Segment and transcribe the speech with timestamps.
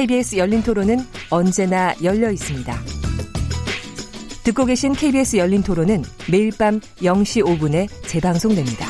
[0.00, 0.96] KBS 열린 토론은
[1.28, 2.74] 언제나 열려 있습니다.
[4.44, 8.86] 듣고 계신 KBS 열린 토론은 매일 밤 0시 5분에 재방송됩니다.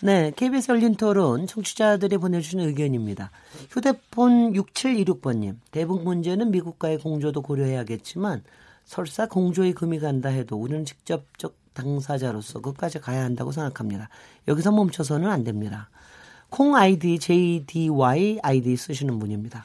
[0.00, 3.32] 네, KBS 열린 토론 청취자들이 보내주신 의견입니다.
[3.68, 8.44] 휴대폰 6726번님, 대북 문제는 미국과의 공조도 고려해야겠지만
[8.84, 14.08] 설사 공조의 금이 간다 해도 우리는 직접적 당사자로서 끝까지 가야 한다고 생각합니다.
[14.46, 15.90] 여기서 멈춰서는 안 됩니다.
[16.50, 19.64] 콩 아이디 JDY 아이디 쓰시는 분입니다.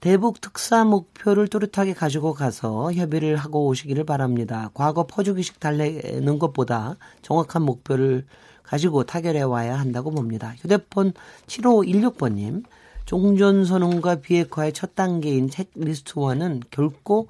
[0.00, 4.70] 대북 특사 목표를 뚜렷하게 가지고 가서 협의를 하고 오시기를 바랍니다.
[4.72, 8.24] 과거 퍼주기식 달래는 것보다 정확한 목표를
[8.62, 10.54] 가지고 타결해 와야 한다고 봅니다.
[10.60, 11.12] 휴대폰
[11.46, 12.64] 7516번님,
[13.04, 17.28] 종전 선언과 비핵화의 첫 단계인 책리스트와는 결코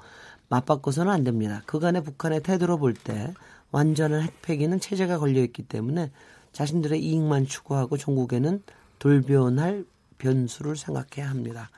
[0.49, 1.63] 맞바꿔서는 안 됩니다.
[1.67, 3.33] 그간의 북한의 태도로 볼 때
[3.73, 6.11] 완전한 핵폐기는 체제가 걸려 있기 때문에
[6.53, 8.63] 자신들의 이익만 추구하고 종국에는
[8.99, 9.85] 돌변할
[10.19, 11.71] 변수를 생각해야 합니다.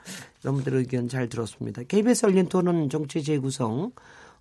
[0.44, 1.82] 여러분들 의견 잘 들었습니다.
[1.84, 3.92] KBS 열린 토론 정치 재구성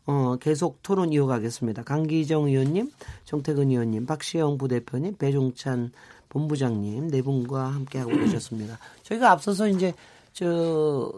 [0.08, 1.84] 어, 계속 토론 이어가겠습니다.
[1.84, 2.92] 강기정 의원님,
[3.26, 5.92] 정태근 의원님, 박시영 부대표님, 배종찬
[6.30, 8.80] 본부장님 네 분과 함께 하고 계셨습니다.
[9.04, 9.94] 저희가 앞서서 이제
[10.34, 11.12] 저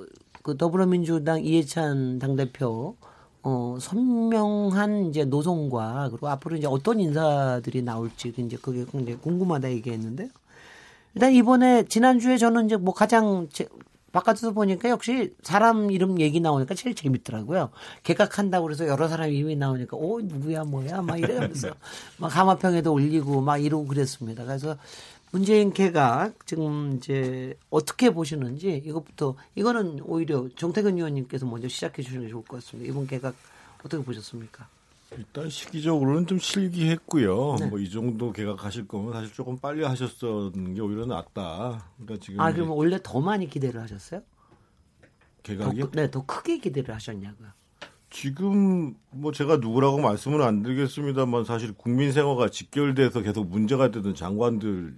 [0.44, 2.97] 그 더불어민주당 이해찬 당대표
[3.44, 10.30] 어, 선명한 이제 노선과 그리고 앞으로 이제 어떤 인사들이 나올지 이제 그게 굉장히 궁금하다 얘기했는데요.
[11.16, 13.68] 일단 이번에 지난주에 저는 이제 뭐 가장 제,
[14.14, 17.70] 바깥에서 보니까 역시 사람 이름 얘기 나오니까 제일 재밌더라고요.
[18.03, 21.70] 개각한다고 그래서 여러 사람 이름이 나오니까 오 누구야 뭐야 막 이러면서
[22.18, 24.46] 막 하마평에도 올리고 막 이러고 그랬습니다.
[24.46, 24.78] 그래서
[25.34, 32.30] 문재인 개각 지금 이제 어떻게 보시는지 이것부터 이거는 오히려 정태근 의원님께서 먼저 시작해 주시는 게
[32.30, 32.88] 좋을 것 같습니다.
[32.88, 33.34] 이번 개각
[33.84, 34.68] 어떻게 보셨습니까?
[35.18, 37.56] 일단 시기적으로는 좀 실기했고요.
[37.60, 37.66] 네.
[37.66, 41.84] 뭐이 정도 개각하실 거면 사실 조금 빨리 하셨었는 게 오히려 낫다.
[41.98, 44.22] 그러니까 지금 아 그러면 원래 더 많이 기대를 하셨어요?
[45.42, 45.86] 개각이요?
[45.86, 47.48] 더, 네, 더 크게 기대를 하셨냐고요.
[48.12, 54.96] 지금 뭐 제가 누구라고 말씀은 안 드리겠습니다만 사실 국민 생활과 직결돼서 계속 문제가 되던 장관들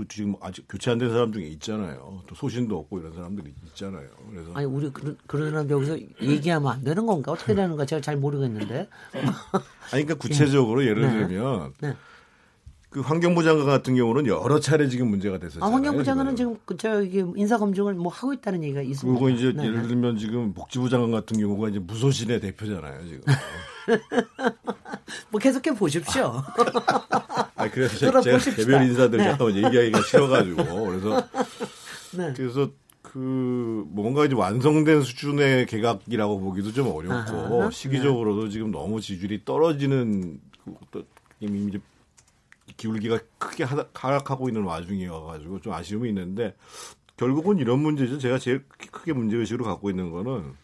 [0.00, 2.22] 또 지금 아직 교체 안 된 사람 중에 있잖아요.
[2.26, 4.06] 또 소신도 없고 이런 사람들이 있잖아요.
[4.30, 8.00] 그래서 아니 우리 그런 그런 사람 여기서 얘기하면 안 되는 건가 어떻게 되는 가 제가
[8.00, 8.88] 잘 모르겠는데.
[9.12, 11.28] 아니 그러니까 구체적으로 예를 네.
[11.28, 11.96] 들면 네.
[12.88, 15.70] 그 환경부 장관 같은 경우는 여러 차례 지금 문제가 됐었잖아요.
[15.70, 19.20] 아, 환경부 장관은 지금 그 저기 인사 검증을 뭐 하고 있다는 얘기가 있습니다.
[19.20, 19.64] 그리고 이제 네.
[19.66, 23.20] 예를 들면 지금 복지부 장관 같은 경우가 이제 무소신의 대표잖아요, 지금.
[25.30, 26.42] 뭐 계속해 보십시오.
[27.56, 28.20] 아 그래서 제가
[28.56, 29.24] 개별 인사들 네.
[29.24, 31.28] 잠깐만 얘기하기가 싫어가지고 그래서
[32.12, 32.32] 네.
[32.36, 32.70] 그래서
[33.02, 38.50] 그 뭔가 이제 완성된 수준의 개각이라고 보기도 좀 어렵고 아하, 시기적으로도 네.
[38.50, 40.40] 지금 너무 지지율이 떨어지는
[40.92, 41.06] 그,
[41.40, 41.80] 이미 이제
[42.76, 46.54] 기울기가 크게 하락하고 있는 와중이어가지고 좀 아쉬움이 있는데
[47.16, 48.18] 결국은 이런 문제죠.
[48.18, 50.54] 제가 제일 크게 문제의식으로 갖고 있는 거는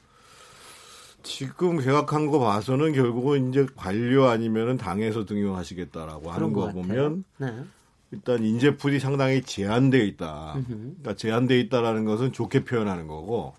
[1.26, 7.64] 지금 개각한 거 봐서는 결국은 이제 관료 아니면은 당에서 등용하시겠다라고 하는 거 보면 네.
[8.12, 10.56] 일단 인재풀이 상당히 제한되어 있다.
[10.66, 13.54] 그러니까 제한되어 있다라는 것은 좋게 표현하는 거고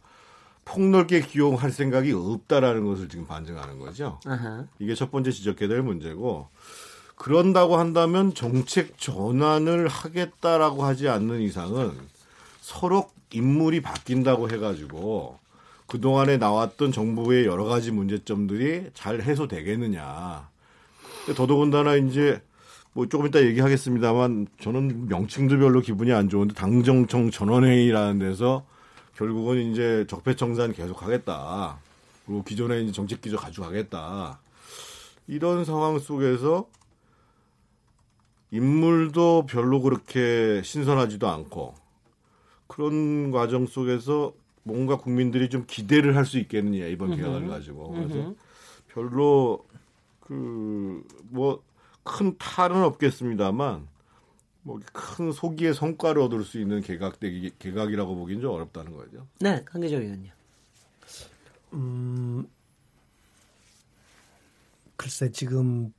[0.63, 4.19] 폭넓게 기용할 생각이 없다라는 것을 지금 반증하는 거죠.
[4.25, 6.47] uh 이게 첫 번째 지적해야 될 문제고
[7.15, 11.91] 그런다고 한다면 정책 전환을 하겠다라고 하지 않는 이상은
[12.61, 15.37] 서로 인물이 바뀐다고 해가지고
[15.87, 20.49] 그동안에 나왔던 정부의 여러 가지 문제점들이 잘 해소되겠느냐.
[21.35, 22.41] 더더군다나 이제
[22.93, 28.65] 뭐 조금 이따 얘기하겠습니다만 저는 명칭도 별로 기분이 안 좋은데 당정청 전원회의라는 데서
[29.15, 31.79] 결국은 이제 적폐청산 계속하겠다.
[32.25, 34.39] 그리고 기존에 이제 정책 기조 가져가겠다.
[35.27, 36.67] 이런 상황 속에서
[38.51, 41.75] 인물도 별로 그렇게 신선하지도 않고
[42.67, 44.33] 그런 과정 속에서
[44.67, 48.35] 뭔가 국민들이 좀 기대를 할 수 있겠느냐 이번 개각을 가지고 그래서
[48.89, 49.65] 별로
[50.21, 51.59] 그 뭐
[52.03, 53.87] 큰 탈은 없겠습니다만
[54.63, 59.27] 뭐 큰 소기의 성과를 얻을 수 있는 개각 대 개각이라고 보기는 좀 어렵다는 거죠.
[59.41, 60.31] 네, 강계정 의원님.
[61.73, 62.45] 음,
[64.95, 65.93] 글쎄 지금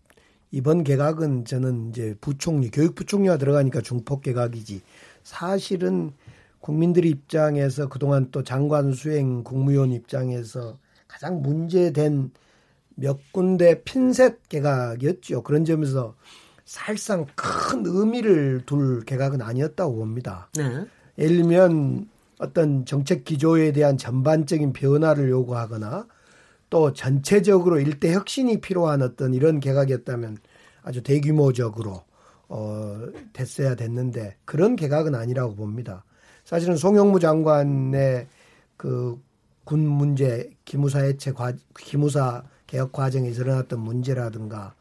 [0.51, 4.81] 이번 개각은 저는 이제 부총리, 교육부총리가 들어가니까 중폭 개각이지.
[5.23, 6.13] 사실은
[6.61, 12.31] 국민들의 입장에서 그동안 또 장관 수행 국무위원 입장에서 가장 문제된
[12.95, 15.43] 몇 군데 핀셋 개각이었죠.
[15.43, 16.17] 그런 점에서
[16.65, 20.51] 사실상 큰 의미를 둘 개각은 아니었다고 봅니다.
[20.57, 20.85] 네.
[21.17, 22.09] 예를 들면
[22.39, 26.07] 어떤 정책 기조에 대한 전반적인 변화를 요구하거나
[26.71, 30.39] 또 전체적으로 일대 혁신이 필요한 어떤 이런 개각이었다면
[30.83, 32.03] 아주 대규모적으로
[32.49, 36.05] 어 됐어야 됐는데 그런 개각은 아니라고 봅니다.
[36.49, 38.27] 사실은 송영무 장관의
[38.77, 39.29] 그
[39.69, 44.75] 군 문제 기무사 해체 과 기무사 개혁 과정에 일어났던 문제라든가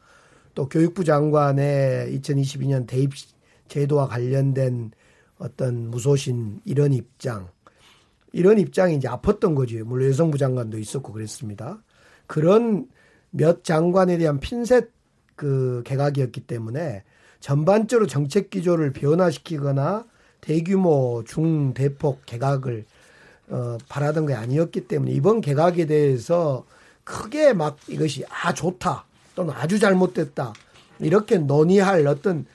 [0.56, 3.12] 또 교육부 장관의 2022년 대입
[3.68, 4.92] 제도와 관련된
[5.40, 7.50] 어떤 무소신 이런 입장
[8.32, 9.84] 이런 입장이 이제 아팠던 거지.
[9.84, 11.84] 물론 여성부 장관도 있었고 그랬습니다.
[12.28, 12.88] 그런
[13.30, 14.90] 몇 장관에 대한 핀셋
[15.36, 17.04] 그 개각이었기 때문에
[17.42, 20.06] 전반적으로 정책 기조를 변화시키거나
[20.42, 22.86] 대규모 중대폭 개각을
[23.50, 26.66] 어, 바라던 게 아니었기 때문에 이번 개각에 대해서
[27.04, 29.06] 크게 막 이것이 아 좋다
[29.36, 30.54] 또는 아주 잘못됐다
[31.00, 32.46] 이렇게 논의할 어떤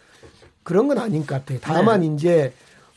[0.62, 1.58] 그런 건 아닌 것 같아요.
[1.62, 2.06] 다만 네.
[2.08, 2.52] 이제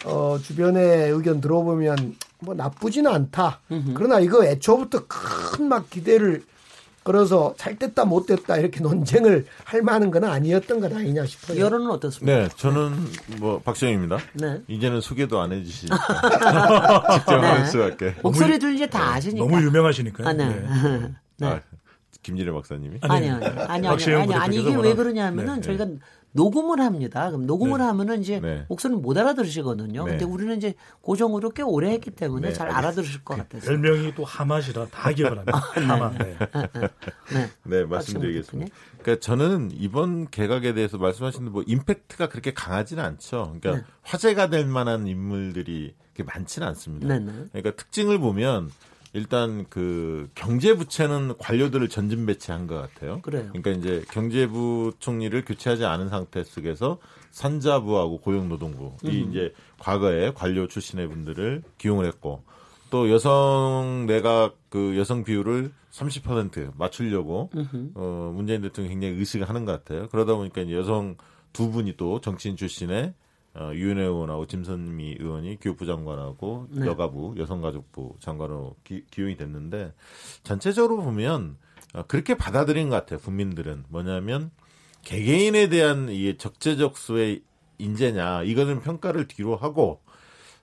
[0.06, 3.62] 어, 주변의 의견 들어보면 뭐 나쁘지는 않다.
[3.72, 3.94] 음흠.
[3.96, 6.44] 그러나 이거 애초부터 큰 막 기대를
[7.10, 11.60] 걸어서 잘 됐다 못 됐다 이렇게 논쟁을 할 만한 건 아니었던 것 아니냐 싶어요.
[11.60, 12.40] 여론은 어떻습니까?
[12.40, 12.96] 네, 저는
[13.38, 14.18] 뭐 박정입니다.
[14.34, 14.62] 네.
[14.68, 15.98] 이제는 소개도 안 해주시니까
[17.14, 17.48] 직접 네.
[17.48, 18.16] 말씀할게.
[18.24, 19.46] 목소리들 이제 다 아시니까.
[19.46, 20.28] 너무 유명하시니까요.
[20.28, 20.48] 아, 네.
[20.48, 21.12] 네.
[21.38, 21.48] 네.
[21.48, 21.62] 아,
[22.24, 22.98] 김진애 박사님이?
[23.02, 25.86] 아니요, 아니요, 아니요, 아니요, 아니, 아니 이게 왜 그러냐면은 네, 저희가
[26.36, 27.30] 녹음을 합니다.
[27.30, 27.86] 그럼 녹음을 네.
[27.86, 28.66] 하면은 이제 네.
[28.68, 30.04] 목소리는 못 알아들으시거든요.
[30.04, 30.12] 네.
[30.12, 32.54] 근데 우리는 이제 고정으로 꽤 오래 했기 때문에 네.
[32.54, 33.66] 잘 알아들으실 것 같아서.
[33.66, 35.58] 별명이 또 하맛이라 다 기억을 합니다.
[35.58, 35.86] 아, 네.
[35.86, 36.18] 하맛.
[36.18, 36.38] 네.
[37.34, 37.50] 네.
[37.64, 38.76] 네, 말씀드리겠습니다.
[39.02, 43.56] 그러니까 저는 이번 개각에 대해서 말씀하신 뭐 임팩트가 그렇게 강하지는 않죠.
[43.62, 47.08] 그러니까 화제가 될 만한 인물들이 그렇게 많지는 않습니다.
[47.08, 48.70] 그러니까 특징을 보면
[49.16, 53.22] 일단 그 경제 부채는 관료들을 전진 배치한 것 같아요.
[53.22, 53.48] 그래요.
[53.54, 56.98] 그러니까 이제 경제부 총리를 교체하지 않은 상태 속에서
[57.32, 59.30] 산자부하고 고용노동부 이 음.
[59.30, 62.44] 이제 과거에 관료 출신의 분들을 기용을 했고
[62.90, 67.92] 또 여성 내각 그 여성 비율을 30% 맞추려고 음흠.
[67.96, 70.10] 어 문재인 대통령이 굉장히 의식을 하는 것 같아요.
[70.10, 71.16] 그러다 보니까 이제 여성
[71.54, 73.14] 두 분이 또 정치인 출신의
[73.58, 76.86] 어, 유은혜 의원하고 짐선미 의원이 교육부 장관하고 네.
[76.86, 79.94] 여가부 여성가족부 장관으로 기, 용이 됐는데
[80.44, 81.58] 전체적으로 보면
[81.94, 84.52] 어, 그렇게 받아들인 것 같아요 국민들은 뭐냐면
[85.04, 87.44] 개개인에 대한 이 적재적소의
[87.78, 90.02] 인재냐 이거는 평가를 뒤로 하고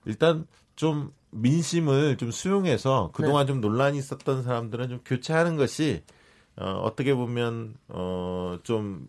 [0.05, 3.53] 일단 좀 민심을 좀 수용해서 그동안 네.
[3.53, 6.03] 좀 논란이 있었던 사람들은 좀 교체하는 것이
[6.55, 9.07] 어, 어떻게 보면 어, 좀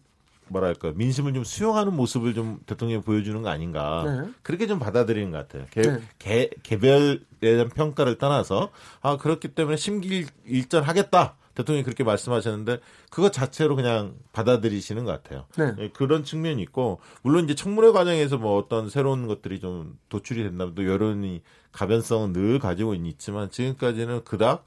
[0.49, 4.31] 뭐랄까 민심을 좀 수용하는 모습을 좀 대통령이 보여주는 거 아닌가 네.
[4.43, 5.67] 그렇게 좀 받아들이는 것 같아요.
[5.71, 6.01] 개, 네.
[6.19, 8.71] 개, 개별에 대한 평가를 떠나서
[9.01, 12.81] 아 그렇기 때문에 심기일전하겠다 대통령이 그렇게 말씀하셨는데
[13.11, 15.47] 그것 자체로 그냥 받아들이시는 것 같아요.
[15.57, 15.73] 네.
[15.79, 20.75] 예, 그런 측면이 있고 물론 이제 청문회 과정에서 뭐 어떤 새로운 것들이 좀 도출이 된다면
[20.75, 21.43] 또 여론이
[21.73, 24.65] 가변성은 늘 가지고 있지만 지금까지는 그닥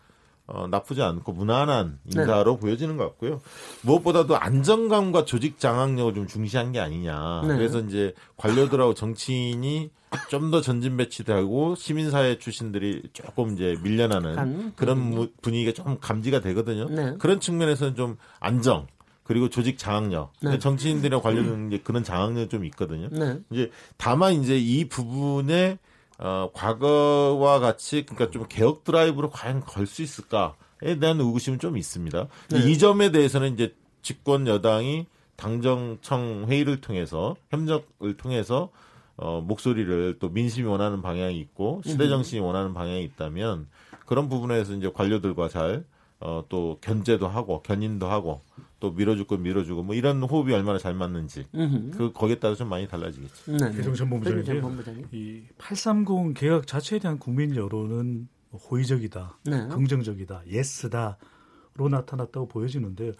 [0.47, 2.59] 어, 나쁘지 않고 무난한 인사로 네.
[2.59, 3.41] 보여지는 것 같고요.
[3.81, 7.41] 무엇보다도 안정감과 조직 장악력을 좀 중시한 게 아니냐.
[7.45, 7.55] 네.
[7.57, 9.91] 그래서 이제 관료들하고 정치인이
[10.29, 16.87] 좀 더 전진 배치되고 시민사회 출신들이 조금 이제 밀려나는 그런 분위기가 좀 감지가 되거든요.
[16.89, 17.15] 네.
[17.19, 18.87] 그런 측면에서는 좀 안정
[19.23, 20.31] 그리고 조직 장악력.
[20.41, 20.57] 네.
[20.57, 23.09] 정치인들이나 관료는 이제 그런 장악력이 좀 있거든요.
[23.11, 23.39] 네.
[23.51, 25.77] 이제 다만 이제 이 부분에
[26.19, 32.27] 어, 과거와 같이 그러니까 좀 개혁 드라이브로 과연 걸 수 있을까에 대한 의구심은 좀 있습니다.
[32.49, 32.59] 네.
[32.69, 35.05] 이 점에 대해서는 이제 집권 여당이
[35.35, 38.69] 당정청 회의를 통해서 협력을 통해서
[39.15, 43.67] 어, 목소리를 또 민심이 원하는 방향이 있고 시대 정신이 원하는 방향이 있다면
[44.05, 45.85] 그런 부분에서 이제 관료들과 잘
[46.19, 48.41] 어, 또 견제도 하고 견인도 하고
[48.79, 52.87] 또 밀어줄 건 밀어주고 뭐 이런 호흡이 얼마나 잘 맞는지 그 거기에 따라 좀 많이
[52.87, 53.51] 달라지겠죠.
[53.51, 53.81] 네.
[53.81, 59.67] 전 본부장님 이830 개혁 자체에 대한 국민 여론은 호의적이다, 네.
[59.67, 63.11] 긍정적이다, 예스다로 나타났다고 보여지는데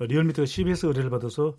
[0.00, 1.56] 리얼미터가 CBS 의뢰를 받아서 어,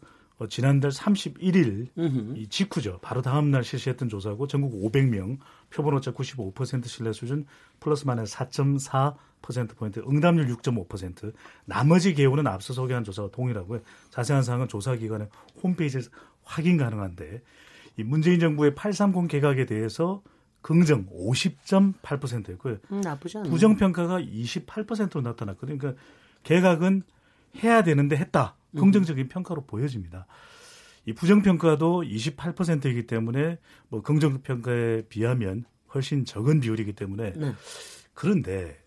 [0.48, 2.34] 지난달 31일 으흠.
[2.38, 3.00] 이 직후죠.
[3.02, 5.38] 바로 다음 날 실시했던 조사고 전국 500명
[5.70, 7.46] 표본 오차 95% 신뢰 수준
[7.80, 11.34] 플러스 마이너스 4.4% 포인트 응답률 6.5%
[11.66, 13.82] 나머지 개요는 앞서 소개한 조사와 동일하고요.
[14.10, 15.28] 자세한 사항은 조사 기관의
[15.64, 16.10] 홈페이지에서
[16.44, 17.42] 확인 가능한데
[17.98, 20.22] 이 문재인 정부의 830 개각에 대해서
[20.62, 22.78] 긍정 50.8%였고요.
[22.92, 23.52] 음, 나쁘지 않아요.
[23.52, 25.78] 부정 평가가 28%로 나타났거든요.
[25.78, 26.02] 그러니까
[26.44, 27.04] 개각은
[27.64, 28.56] 해야 되는데 했다.
[28.75, 30.28] 긍정적인 평가로 보여집니다.
[31.06, 33.58] 이 부정평가도 28%이기 때문에
[33.90, 37.54] 뭐 긍정평가에 비하면 훨씬 적은 비율이기 때문에 네.
[38.13, 38.80] 그런데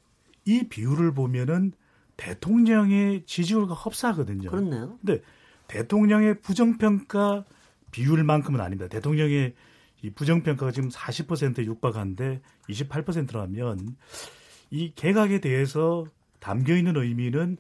[0.45, 1.73] 이 비율을 보면은
[2.17, 4.51] 대통령의 지지율과 흡사하거든요.
[4.51, 4.99] 그렇네요.
[5.05, 5.23] 근데
[5.67, 7.45] 대통령의 부정평가
[7.91, 8.89] 비율만큼은 아닙니다.
[8.89, 9.55] 대통령의
[10.03, 13.97] 이 부정평가가 지금 40%에 육박한데 28%라면
[14.71, 16.05] 이 개각에 대해서
[16.41, 17.57] 담겨 있는 의미는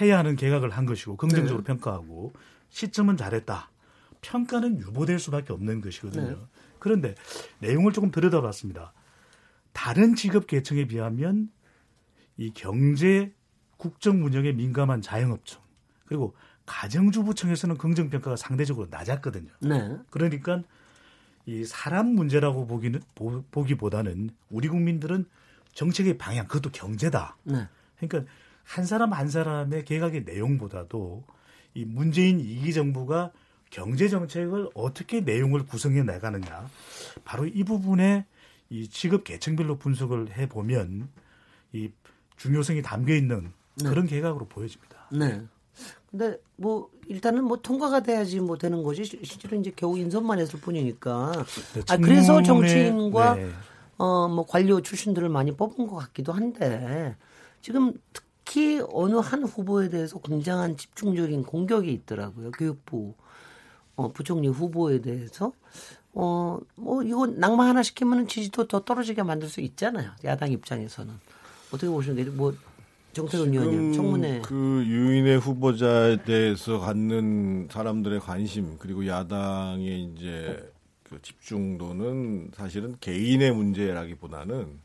[0.00, 1.64] 해야 하는 개각을 한 것이고 긍정적으로 네.
[1.64, 2.32] 평가하고
[2.70, 3.70] 시점은 잘했다.
[4.20, 6.30] 평가는 유보될 수밖에 없는 것이거든요.
[6.30, 6.36] 네.
[6.78, 7.14] 그런데
[7.60, 8.92] 내용을 조금 들여다봤습니다.
[9.72, 11.50] 다른 직업 계층에 비하면
[12.36, 13.32] 이 경제
[13.76, 15.62] 국정 운영에 민감한 자영업청
[16.06, 16.34] 그리고
[16.66, 19.50] 가정주부청에서는 긍정 평가가 상대적으로 낮았거든요.
[19.60, 19.96] 네.
[20.10, 20.62] 그러니까
[21.46, 25.26] 이 사람 문제라고 보기는 보, 기보다는 우리 국민들은
[25.74, 27.36] 정책의 방향 그것도 경제다.
[27.44, 27.68] 네.
[27.98, 28.30] 그러니까
[28.64, 31.24] 한 사람 한 사람의 개각의 내용보다도
[31.74, 33.32] 이 문재인 이기 정부가
[33.70, 36.68] 경제 정책을 어떻게 내용을 구성해 나가느냐
[37.24, 38.24] 바로 이 부분에
[38.70, 41.08] 이 직업 계층별로 분석을 해 보면
[41.72, 41.90] 이
[42.36, 43.52] 중요성이 담겨 있는
[43.82, 43.88] 네.
[43.88, 45.08] 그런 개각으로 보여집니다.
[45.12, 45.42] 네.
[46.10, 51.32] 근데 뭐 일단은 뭐 통과가 돼야지 뭐 되는 거지 실제로 이제 겨우 인선만 했을 뿐이니까
[51.74, 53.50] 네, 아 그래서 정치인과 네.
[53.96, 57.16] 어뭐 관료 출신들을 많이 뽑은 것 같기도 한데
[57.60, 62.50] 지금 특 히 어느 한 후보에 대해서 굉장한 집중적인 공격이 있더라고요.
[62.52, 63.14] 교육부
[63.96, 65.52] 어 부총리 후보에 대해서.
[66.14, 70.10] 어 뭐 이거 낙마 하나 시키면은 지지도 더 떨어지게 만들 수 있잖아요.
[70.24, 71.12] 야당 입장에서는.
[71.68, 72.54] 어떻게 보시는데 뭐
[73.12, 74.40] 정태근 의원님 청문회.
[74.42, 80.72] 그 유인의 후보자에 대해서 갖는 사람들의 관심 그리고 야당의 이제
[81.04, 84.78] 그 집중도는 사실은 개인의 문제라기보다는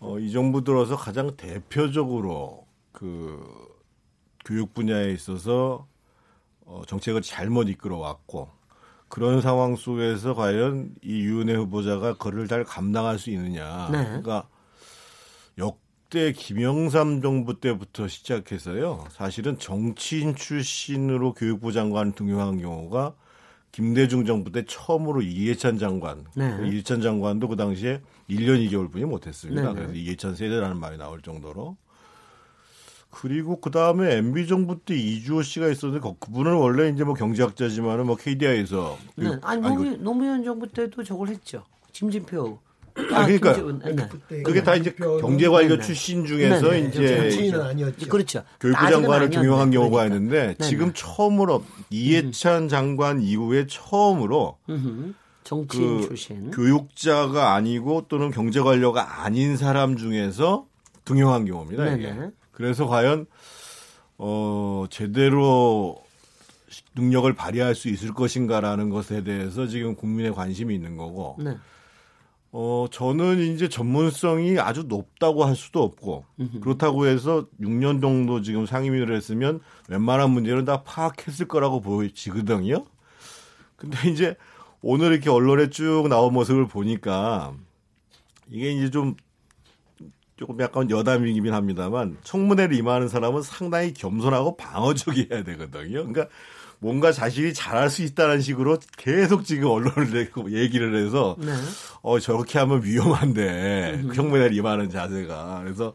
[0.00, 2.61] 어, 이 정부 들어서 가장 대표적으로
[3.02, 3.44] 그
[4.44, 5.88] 교육 분야에 있어서
[6.64, 8.48] 어, 정책을 잘못 이끌어 왔고
[9.08, 13.88] 그런 상황 속에서 과연 이 유은혜 후보자가 그를 잘 감당할 수 있느냐.
[13.90, 14.04] 네.
[14.04, 14.48] 그러니까
[15.58, 15.82] 역
[16.12, 19.06] 그때 김영삼 정부 때부터 시작해서요.
[19.12, 23.14] 사실은 정치인 출신으로 교육부 장관을 등용한 경우가
[23.72, 26.54] 김대중 정부 때 처음으로 이해찬 장관, 네.
[26.54, 29.72] 그 이해찬 장관도 그 당시에 1년 2개월뿐이 못했습니다.
[29.72, 29.74] 네.
[29.74, 31.78] 그래서 이해찬 세대라는 말이 나올 정도로.
[33.12, 38.16] 그리고 그 다음에 MB 정부 때 이주호 씨가 있었는데 그분은 원래 이제 뭐 경제학자지만은 뭐
[38.16, 39.28] KDI에서 네.
[39.28, 41.62] 그, 아니, 아니 노무현 정부 때도 저걸 했죠.
[41.92, 42.58] 김진표
[43.12, 43.54] 아, 그러니까
[44.28, 44.42] 네.
[44.42, 45.82] 그게 다 이제 경제관료 네.
[45.82, 46.88] 출신 중에서 네, 네.
[46.88, 48.08] 이제 정치인은 아니었죠.
[48.08, 48.44] 그렇죠.
[48.58, 50.16] 교육부 장관을 등용한 경우가 그러니까.
[50.16, 52.68] 있는데 네, 지금 처음으로 이해찬 음.
[52.68, 54.56] 장관 이후에 처음으로
[55.44, 60.66] 정치인 그 출신 교육자가 아니고 또는 경제관료가 아닌 사람 중에서
[61.04, 61.92] 등용한 경우입니다.
[61.92, 62.14] 이게.
[62.52, 63.26] 그래서 과연
[64.18, 66.02] 어 제대로
[66.94, 71.36] 능력을 발휘할 수 있을 것인가라는 것에 대해서 지금 국민의 관심이 있는 거고.
[71.38, 71.56] 네.
[72.54, 76.26] 어, 저는 이제 전문성이 아주 높다고 할 수도 없고,
[76.60, 82.84] 그렇다고 해서 6년 정도 지금 상임위를 했으면 웬만한 문제는 다 파악했을 거라고 보이지거든요.
[83.76, 84.36] 근데 이제
[84.82, 87.54] 오늘 이렇게 언론에 쭉 나온 모습을 보니까
[88.50, 89.16] 이게 이제 좀
[90.42, 96.04] 조금 약간 여담이긴 합니다만 청문회를 임하는 사람은 상당히 겸손하고 방어적이어야 되거든요.
[96.04, 96.26] 그러니까
[96.80, 101.52] 뭔가 자신이 잘할 수 있다는 식으로 계속 지금 언론을 내고 얘기를 해서 네.
[102.02, 104.58] 어 저렇게 하면 위험한데 청문회를 음.
[104.58, 105.94] 임하는 자세가 그래서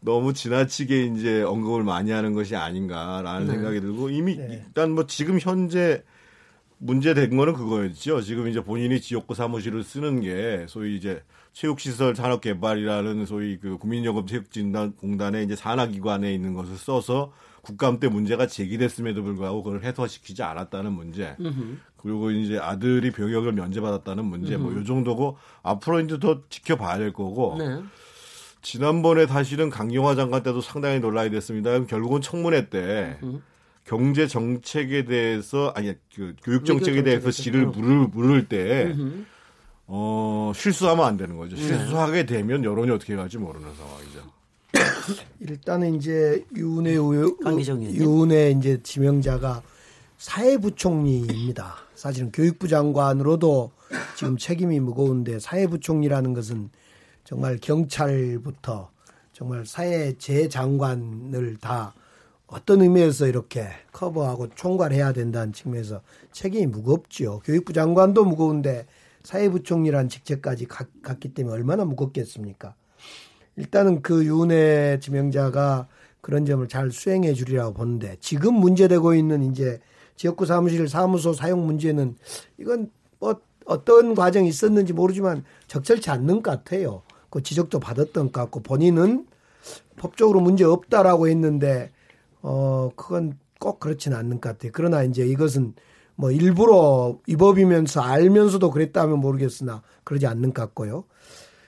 [0.00, 3.52] 너무 지나치게 이제 언급을 많이 하는 것이 아닌가라는 네.
[3.52, 4.64] 생각이 들고 이미 네.
[4.66, 6.02] 일단 뭐 지금 현재
[6.78, 8.22] 문제된 거는 그거였죠.
[8.22, 15.44] 지금 이제 본인이 지역구 사무실을 쓰는 게 소위 이제 체육시설 산업개발이라는 소위 그 국민연금 체육진단공단의
[15.44, 21.36] 이제 산하기관에 있는 것을 써서 국감 때 문제가 제기됐음에도 불구하고 그걸 해소시키지 않았다는 문제.
[21.40, 21.80] 으흠.
[21.96, 24.56] 그리고 이제 아들이 병역을 면제받았다는 문제.
[24.56, 27.56] 뭐 요 정도고 앞으로 이제 더 지켜봐야 될 거고.
[27.58, 27.82] 네.
[28.62, 31.84] 지난번에 사실은 강경화 장관 때도 상당히 논란이 됐습니다.
[31.86, 33.42] 결국은 청문회 때 으흠.
[33.84, 39.26] 경제 정책에 대해서 아니 그 교육 정책에 대해서 지를 물을 물을 때 으흠.
[39.86, 41.56] 어, 실수하면 안 되는 거죠.
[41.56, 41.62] 네.
[41.62, 44.32] 실수하게 되면 여론이 어떻게 갈지 모르는 상황이죠.
[45.40, 49.62] 일단은 이제 유은혜 유은혜 이제 지명자가
[50.18, 51.74] 사회부총리입니다.
[51.94, 53.70] 사실은 교육부 장관으로도
[54.16, 56.70] 지금 책임이 무거운데 사회부총리라는 것은
[57.24, 58.90] 정말 경찰부터
[59.32, 61.94] 정말 사회 재장관을 다
[62.46, 67.40] 어떤 의미에서 이렇게 커버하고 총괄해야 된다는 측면에서 책임이 무겁죠.
[67.44, 68.86] 교육부 장관도 무거운데
[69.24, 72.74] 사회부총리란 직책까지 갔, 갔기 때문에 얼마나 무겁겠습니까?
[73.56, 75.88] 일단은 그 윤회 지명자가
[76.20, 79.80] 그런 점을 잘 수행해 주리라고 보는데 지금 문제되고 있는 이제
[80.16, 82.16] 지역구 사무실 사무소 사용 문제는
[82.58, 87.02] 이건 뭐 어떤 과정이 있었는지 모르지만 적절치 않는 것 같아요.
[87.28, 89.26] 그 지적도 받았던 것 같고 본인은
[89.96, 91.90] 법적으로 문제 없다라고 했는데
[92.42, 94.72] 어 그건 꼭 그렇지는 않는 것 같아요.
[94.74, 95.74] 그러나 이제 이것은
[96.16, 101.04] 뭐 일부러 위법이면서 알면서도 그랬다면 모르겠으나 그러지 않는 것 같고요.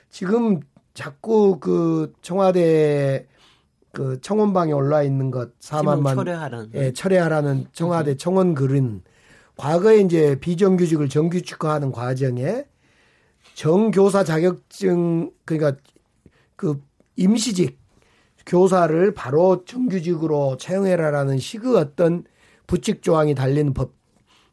[0.09, 0.59] 지금
[0.93, 3.27] 자꾸 그 청와대
[3.91, 9.03] 그 청원방에 올라 있는 것 4만만 철회하라는 예, 철회하라는 청와대 청원 글은
[9.57, 12.65] 과거에 이제 비정규직을 정규직화하는 과정에
[13.53, 15.81] 정교사 자격증 그러니까
[16.55, 16.81] 그
[17.15, 17.79] 임시직
[18.45, 22.25] 교사를 바로 정규직으로 채용해라라는 식의 어떤
[22.67, 23.93] 부칙 조항이 달린 법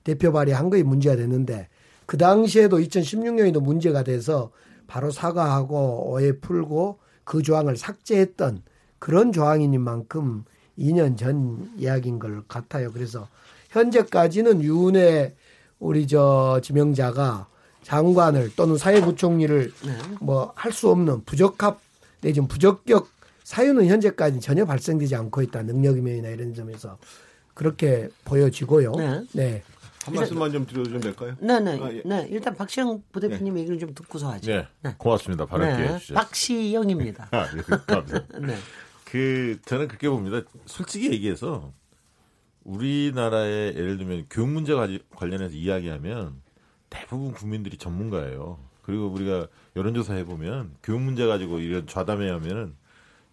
[0.05, 1.69] 대표 발의한 거에 문제가 됐는데
[2.07, 4.51] 그 당시에도 2016년에도 문제가 돼서
[4.87, 8.63] 바로 사과하고 오해 풀고 그 조항을 삭제했던
[8.99, 10.45] 그런 조항이니만큼
[10.79, 12.93] 2년 전 이야기인 걸 같아요.
[12.93, 13.29] 그래서
[13.71, 15.35] 현재까지는 유은혜
[15.79, 17.49] 우리 저 지명자가
[17.83, 19.99] 장관을 또는 사회부총리를 네.
[20.21, 21.81] 뭐할 수 없는 부적합
[22.21, 23.09] 내지 부적격
[23.43, 26.99] 사유는 현재까지 전혀 발생되지 않고 있다 능력이면이나 이런 점에서
[27.55, 28.93] 그렇게 보여지고요.
[28.93, 29.23] 네.
[29.33, 29.63] 네.
[30.05, 31.37] 한 말씀만 좀 드려도 좀 될까요?
[31.41, 31.81] 네, 네.
[31.81, 32.03] 아, 예.
[32.05, 32.27] 네.
[32.31, 33.61] 일단 박시영 부대표님 네.
[33.61, 34.51] 얘기를 좀 듣고서 하죠.
[34.51, 34.67] 네.
[34.83, 34.95] 네.
[34.99, 35.47] 고맙습니다.
[35.47, 35.99] 바로 네.
[36.13, 37.29] 박시영입니다.
[37.33, 38.39] 아, 예, 감사합니다.
[38.41, 38.57] 네.
[39.05, 40.41] 그 저는 그렇게 봅니다.
[40.67, 41.73] 솔직히 얘기해서
[42.65, 44.75] 우리나라의 예를 들면 교육 문제
[45.15, 46.41] 관련해서 이야기하면
[46.91, 48.59] 대부분 국민들이 전문가예요.
[48.83, 52.75] 그리고 우리가 여론조사 해보면 교육 문제 가지고 이런 좌담회 하면은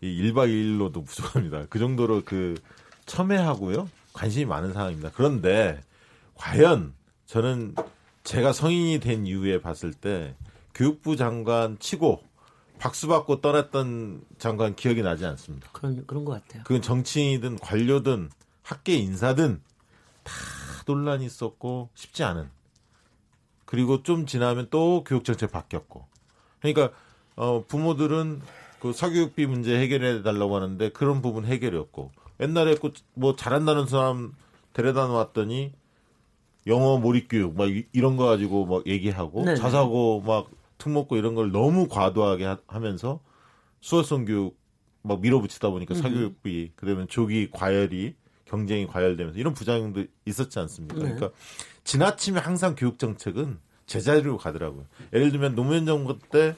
[0.01, 1.65] 이 1박 2일로도 부족합니다.
[1.69, 2.55] 그 정도로 그
[3.05, 3.89] 첨예하고요.
[4.13, 5.11] 관심이 많은 상황입니다.
[5.13, 5.81] 그런데
[6.39, 6.93] 과연
[7.25, 7.75] 저는
[8.23, 10.35] 제가 성인이 된 이후에 봤을 때
[10.73, 12.23] 교육부 장관 치고
[12.79, 15.69] 박수 받고 떠났던 장관 기억이 나지 않습니다.
[15.73, 16.63] 그런 그런 것 같아요.
[16.63, 18.29] 그건 정치인이든 관료든
[18.63, 19.61] 학계 인사든
[20.23, 20.33] 다
[20.87, 22.49] 논란이 있었고 쉽지 않은.
[23.65, 26.07] 그리고 좀 지나면 또 교육 정책 바뀌었고.
[26.61, 26.91] 그러니까
[27.35, 28.41] 어 부모들은
[28.79, 32.77] 그 사교육비 문제 해결해 달라고 하는데 그런 부분 해결이었고 옛날에
[33.13, 34.33] 뭐 잘한다는 사람
[34.71, 35.73] 데려다 놓았더니
[36.67, 39.57] 영어 몰입 교육 막 이런 거 가지고 막 얘기하고 네네.
[39.57, 43.19] 자사고 막 특목고 이런 걸 너무 과도하게 하, 면서
[43.81, 44.57] 수어성 교육
[45.01, 46.01] 막 밀어붙이다 보니까 음.
[46.01, 50.95] 사교육비 그다음에 조기 과열이 경쟁이 과열되면서 이런 부작용도 있었지 않습니까?
[50.95, 51.01] 네.
[51.01, 51.29] 그러니까
[51.83, 54.85] 지나치면 항상 교육 정책은 제자리로 가더라고요.
[55.13, 56.55] 예를 들면 노무현 정부 때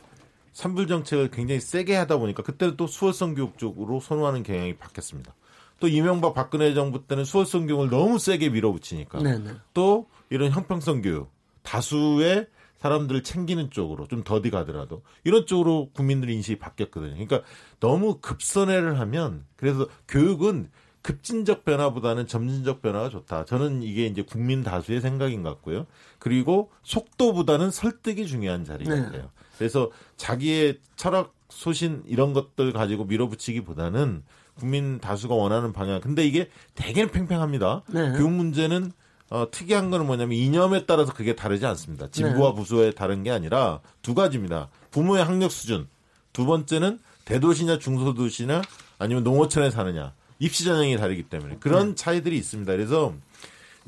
[0.53, 5.33] 산불 정책을 굉장히 세게 하다 보니까 그때는 또 수어성 교육 쪽으로 선호하는 경향이 바뀌었습니다.
[5.81, 9.37] 또 이명박 박근혜 정부 때는 수어성 교육을 너무 세게 밀어붙이니까 네네.
[9.39, 9.55] 네.
[9.73, 11.29] 또 이런 형평성 교육
[11.63, 17.13] 다수의 사람들을 챙기는 쪽으로 좀 더디 가더라도 이런 쪽으로 국민들의 인식이 바뀌었거든요.
[17.13, 17.41] 그러니까
[17.79, 20.69] 너무 급선회를 하면 그래서 교육은
[21.01, 23.45] 급진적 변화보다는 점진적 변화가 좋다.
[23.45, 25.87] 저는 이게 이제 국민 다수의 생각인 것 같고요.
[26.19, 29.11] 그리고 속도보다는 설득이 중요한 자리 같아요.
[29.11, 29.27] 네.
[29.57, 34.23] 그래서 자기의 철학 소신 이런 것들 가지고 밀어붙이기보다는
[34.61, 35.99] 국민 다수가 원하는 방향.
[36.01, 37.81] 근데 이게 되게 팽팽합니다.
[37.87, 38.11] 네.
[38.11, 38.91] 교육 문제는
[39.31, 42.09] 어, 특이한 거는 뭐냐면 이념에 따라서 그게 다르지 않습니다.
[42.11, 42.55] 진보와 네.
[42.55, 44.69] 부수에 다른 게 아니라 두 가지입니다.
[44.91, 45.87] 부모의 학력 수준.
[46.31, 48.61] 두 번째는 대도시냐 중소도시냐
[48.99, 50.13] 아니면 농어촌에 사느냐.
[50.37, 51.95] 입시 전형이 다르기 때문에 그런 네.
[51.95, 52.71] 차이들이 있습니다.
[52.71, 53.15] 그래서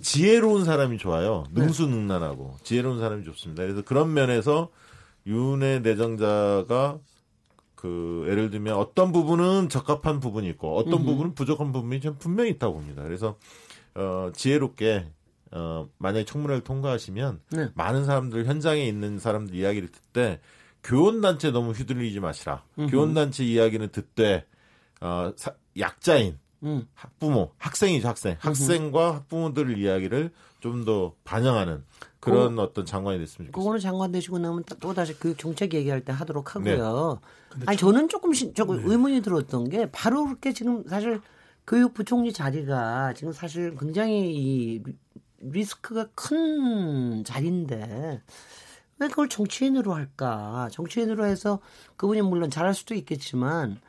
[0.01, 1.43] 지혜로운 사람이 좋아요.
[1.51, 1.62] 네.
[1.62, 3.62] 능수능란하고 지혜로운 사람이 좋습니다.
[3.62, 4.69] 그래서 그런 면에서
[5.27, 6.97] 윤의 내정자가
[7.84, 11.04] 그 예를 들면 어떤 부분은 적합한 부분이 있고 어떤 음흠.
[11.06, 13.04] 부분은 부족한 부분이 좀 분명히 있다고 봅니다.
[13.04, 13.38] 그래서
[13.93, 15.06] 어 지혜롭게
[15.52, 17.69] 어, 만약에 청문회를 통과하시면 네.
[17.76, 20.39] 많은 사람들 현장에 있는 사람들 이야기를 듣 때
[20.84, 22.63] 교원 단체 너무 휘둘리지 마시라.
[22.89, 24.46] 교원 단체 이야기는 듣되
[25.02, 26.88] 어, 사, 약자인 음.
[26.93, 31.84] 학부모, 학생이죠 학생, 학생과 학부모들 이야기를 좀 더 반영하는
[32.23, 33.57] 그런 그, 어떤 장관이 됐으면 좋겠습니다.
[33.59, 37.19] 그거는 장관 되시고 나면 또 다시 교육 정책 얘기할 때 하도록 하고요.
[37.57, 37.63] 네.
[37.67, 38.83] 아니 저 는 조금 조금 네.
[38.86, 41.21] 의문이 들었던 게 바로 그렇게 지금 사실
[41.67, 44.83] 교육부총리 자리가 지금 사실 굉장히 이
[45.39, 48.21] 리스크가 큰 자리인데
[48.99, 50.69] 왜 그걸 정치인으로 할까?
[50.71, 51.59] 정치인으로 해서
[51.97, 53.79] 그분이 물론 잘할 수도 있겠지만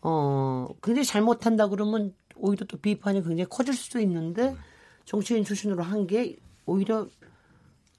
[0.00, 4.56] 어 굉장히 잘못한다 그러면 오히려 또 비판이 굉장히 커질 수도 있는데
[5.04, 7.06] 정치인 출신으로 한 게 오히려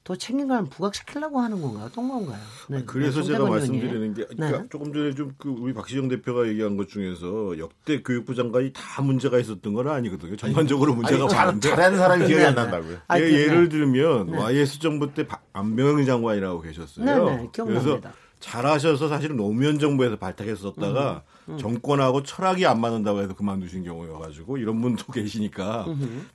[0.04, 1.86] 더 책임감을 부각시키려고 하는 건가요?
[1.86, 2.39] 어떤 건가요?
[2.68, 2.84] 네.
[2.86, 4.68] 그래서 네, 제가 말씀드리는 게 그러니까 네.
[4.70, 9.39] 조금 전에 좀 그 우리 박시정 대표가 얘기한 것 중에서 역대 교육부 장관이 다 문제가
[9.39, 10.36] 있었던 건 아니거든요.
[10.36, 12.98] 전반적으로 문제가 아니, 많은데 잘하는 사람이 기억이 안 난다고요.
[13.16, 14.38] 예, 예를 들면 네.
[14.38, 17.06] YS 정부 때 안병영 장관이라고 계셨어요.
[17.06, 18.00] 네, 네, 그래서
[18.39, 21.58] 잘하셔서 사실은 노무현 정부에서 발탁했었다가 음, 음.
[21.58, 25.86] 정권하고 철학이 안 맞는다고 해서 그만두신 경우여가지고 이런 분도 계시니까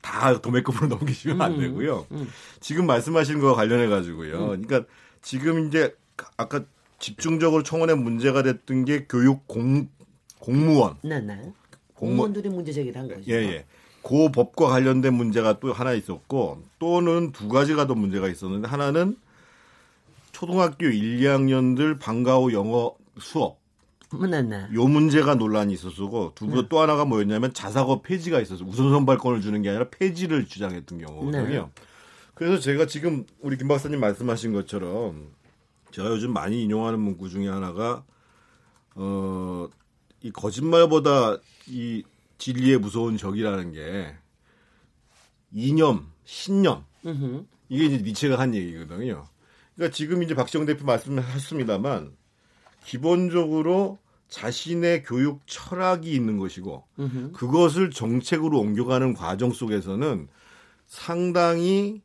[0.00, 2.06] 다 도매급으로 넘기시면 안 음, 되고요.
[2.12, 2.28] 음.
[2.60, 4.48] 지금 말씀하신 거와 관련해 가지고요.
[4.48, 4.84] 그러니까
[5.22, 5.94] 지금 이제
[6.36, 6.64] 아까
[6.98, 9.88] 집중적으로 청원에 문제가 됐던 게 교육 공
[10.38, 10.96] 공무원.
[11.02, 11.52] 네 네.
[11.94, 13.22] 공무원들이 문제 제기를 한 거죠.
[13.28, 13.64] 예, 예.
[14.02, 19.16] 그 법과 관련된 문제가 또 하나 있었고 또는 두 가지가 더 문제가 있었는데 하나는
[20.32, 23.57] 초등학교 1, 2학년들 방과 후 영어 수업
[24.10, 24.68] 네네.
[24.74, 26.76] 요 문제가 논란이 있었고 두또 네.
[26.78, 28.64] 하나가 뭐였냐면 자사고 폐지가 있었어.
[28.64, 31.48] 우선 선발권을 주는 게 아니라 폐지를 주장했던 경우거든요.
[31.48, 31.82] 네.
[32.34, 35.32] 그래서 제가 지금 우리 김 박사님 말씀하신 것처럼
[35.90, 38.04] 제가 요즘 많이 인용하는 문구 중에 하나가
[38.94, 39.68] 어,
[40.22, 42.02] 이 거짓말보다 이
[42.38, 44.14] 진리의 무서운 적이라는 게
[45.52, 46.84] 이념, 신념.
[47.68, 49.26] 이게 이제 니체가 한 얘기거든요.
[49.74, 52.16] 그러니까 지금 이제 박지영 대표 말씀하셨습니다만
[52.88, 53.98] 기본적으로
[54.28, 56.84] 자신의 교육 철학이 있는 것이고
[57.32, 60.28] 그것을 정책으로 옮겨가는 과정 속에서는
[60.86, 62.02] 상당히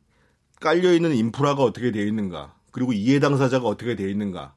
[0.60, 4.54] 깔려 있는 인프라가 어떻게 되어 있는가 그리고 이해 당사자가 어떻게 되어 있는가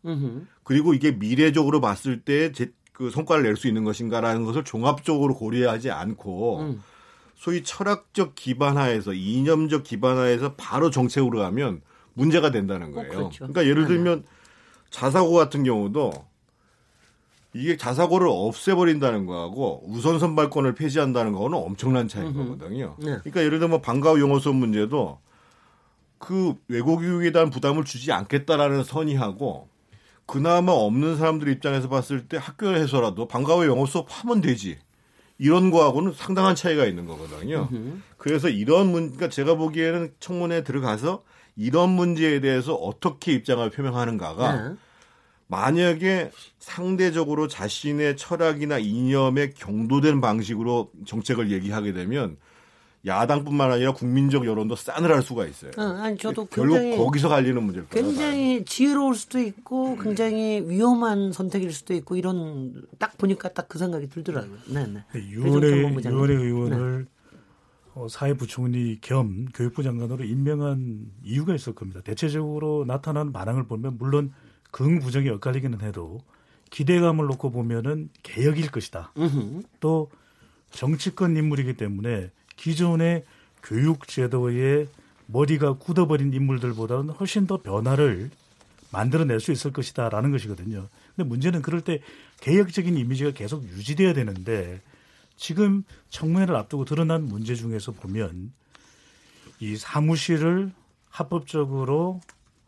[0.63, 2.51] 그리고 이게 미래적으로 봤을 때
[2.97, 6.83] 그 성과를 낼 수 있는 것인가라는 것을 종합적으로 고려하지 않고 음.
[7.35, 11.81] 소위 철학적 기반하에서 이념적 기반하에서 바로 정책으로 가면
[12.15, 13.07] 문제가 된다는 거예요.
[13.07, 13.37] 어, 그렇죠.
[13.37, 14.23] 그러니까 예를 들면
[14.89, 16.13] 자사고 같은 경우도
[17.53, 22.95] 이게 자사고를 없애버린다는 거하고 우선 선발권을 폐지한다는 거는 엄청난 차이인 거거든요.
[22.99, 23.17] 네.
[23.19, 25.19] 그러니까 예를 들면 방과후 영어 수업 문제도
[26.19, 29.67] 그 외국 교육에 대한 부담을 주지 않겠다라는 선의하고
[30.25, 34.77] 그나마 없는 사람들 입장에서 봤을 때 학교에서라도 방과후 영어 수업 하면 되지.
[35.39, 37.69] 이런 거하고는 상당한 차이가 있는 거거든요.
[38.17, 41.23] 그래서 이런 문, 그러니까 제가 보기에는 청문회에 들어가서
[41.57, 44.75] 이런 문제에 대해서 어떻게 입장을 표명하는가가 네.
[45.47, 52.37] 만약에 상대적으로 자신의 철학이나 이념에 경도된 방식으로 정책을 얘기하게 되면
[53.05, 55.71] 야당뿐만 아니라 국민적 여론도 싸늘할 수가 있어요.
[55.77, 58.05] 어, 아니 저도 결국 거기서 갈리는 문제일 거예요.
[58.05, 64.09] 굉장히 지혜로울 수도 있고 굉장히 위험한 선택일 수도 있고 이런 딱 보니까 딱 그 생각이
[64.09, 64.57] 들더라고요.
[64.67, 65.03] 네, 네.
[65.29, 67.05] 유원회 의원을 네.
[67.05, 67.16] 어,
[68.09, 72.01] 사회부총리 겸 교육부 장관으로 임명한 이유가 있을 겁니다.
[72.01, 74.31] 대체적으로 나타나는 반응을 보면 물론
[74.71, 76.19] 긍부정이 엇갈리기는 해도
[76.69, 79.13] 기대감을 놓고 보면은 개혁일 것이다.
[79.17, 79.63] 으흠.
[79.79, 80.09] 또
[80.71, 83.23] 정치권 인물이기 때문에 기존의
[83.63, 84.87] 교육 제도의
[85.27, 88.29] 머리가 굳어버린 인물들보다는 훨씬 더 변화를
[88.91, 90.87] 만들어낼 수 있을 것이다라는 것이거든요.
[91.15, 92.01] 근데 문제는 그럴 때
[92.41, 94.81] 개혁적인 이미지가 계속 유지돼야 되는데
[95.37, 98.51] 지금 청문회를 앞두고 드러난 문제 중에서 보면
[99.59, 100.71] 이 사무실을
[101.09, 102.19] 합법적으로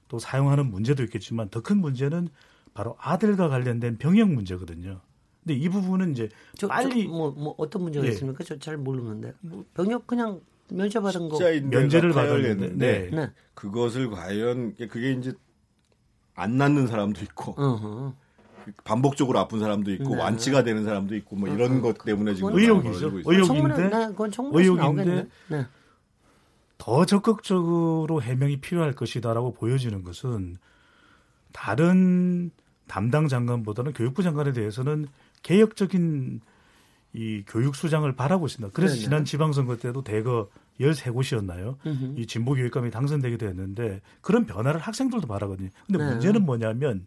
[0.08, 2.29] 또 사용하는 문제도 있겠지만 더 큰 문제는
[2.73, 5.01] 바로 아들과 관련된 병역 문제거든요.
[5.43, 8.12] 근데 이 부분은 이제 저, 빨리 뭐, 뭐 어떤 문제가 예.
[8.12, 8.43] 있습니까?
[8.43, 13.10] 저 잘 모르는데 뭐 병역 그냥 면제 받은 거 면제를 받았는데 네.
[13.12, 13.32] 네.
[13.55, 15.34] 그것을 과연 그게 이제
[16.36, 18.13] 안 낳는 사람도 있고 uh-huh.
[18.84, 20.22] 반복적으로 아픈 사람도 있고 네.
[20.22, 21.80] 완치가 되는 사람도 있고 뭐 이런.
[21.82, 23.22] 것 때문에 지금 의혹이죠.
[23.24, 24.08] 의혹인데 네,
[24.52, 25.65] 의혹인데 네.
[26.78, 30.58] 더 적극적으로 해명이 필요할 것이다라고 보여지는 것은
[31.52, 32.52] 다른
[32.88, 35.08] 담당 장관보다는 교육부 장관에 대해서는
[35.43, 36.41] 개혁적인
[37.13, 38.74] 이 교육 수장을 바라고 있습니다.
[38.74, 39.04] 그래서 네네.
[39.04, 41.76] 지난 지방선거 때도 대거 13곳이었나요?
[41.86, 42.15] 으흠.
[42.17, 45.69] 이 진보 교육감이 당선되기도 했는데 그런 변화를 학생들도 바라거든요.
[45.88, 46.12] 근데 네.
[46.12, 47.06] 문제는 뭐냐면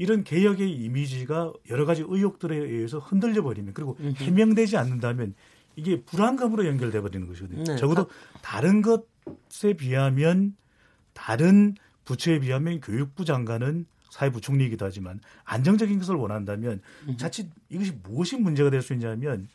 [0.00, 3.98] 이런 개혁의 이미지가 여러 가지 의혹들에 의해서 흔들려 버리면 그리고.
[4.00, 5.34] 해명되지 않는다면
[5.76, 7.64] 이게 불안감으로 연결돼 버리는 것이거든요.
[7.64, 7.76] 네.
[7.76, 8.08] 적어도
[8.40, 10.56] 다른 것에 비하면
[11.12, 11.74] 다른
[12.06, 17.16] 부처에 비하면 교육부 장관은 사회부 총리이기도 하지만 안정적인 것을 원한다면 음.
[17.18, 19.48] 자칫 이것이 무엇이 문제가 될 수 있냐면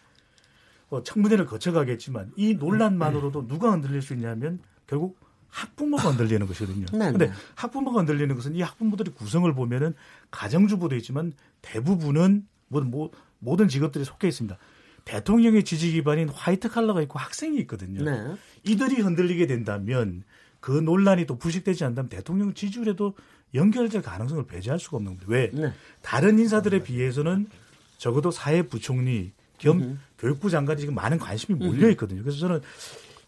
[0.89, 3.47] 어, 청문회를 거쳐가겠지만 이 논란만으로도 음.
[3.47, 5.17] 누가 흔들릴 수 있냐면 결국
[5.55, 6.85] 학부모가 흔들리는 것이거든요.
[6.91, 7.33] 그런데 네, 네.
[7.55, 9.95] 학부모가 흔들리는 것은 이 학부모들의 구성을 보면은
[10.35, 14.57] 가정주부도 있지만 대부분은 모든 뭐, 모든 직업들이 속해 있습니다.
[15.05, 18.03] 대통령의 지지 기반인 화이트 칼라가 있고 학생이 있거든요.
[18.03, 18.35] 네.
[18.63, 20.23] 이들이 흔들리게 된다면
[20.59, 23.13] 그 논란이 또 부식되지 않다면 대통령 지지율에도
[23.53, 25.29] 연결될 가능성을 배제할 수가 없는 거예요.
[25.29, 25.51] 왜?
[25.53, 25.71] 네.
[26.01, 27.47] 다른 인사들에 비해서는
[27.97, 29.97] 적어도 사회부총리 겸 음흠.
[30.17, 32.21] 교육부 장관이 지금 많은 관심이 몰려 있거든요.
[32.23, 32.61] 그래서 저는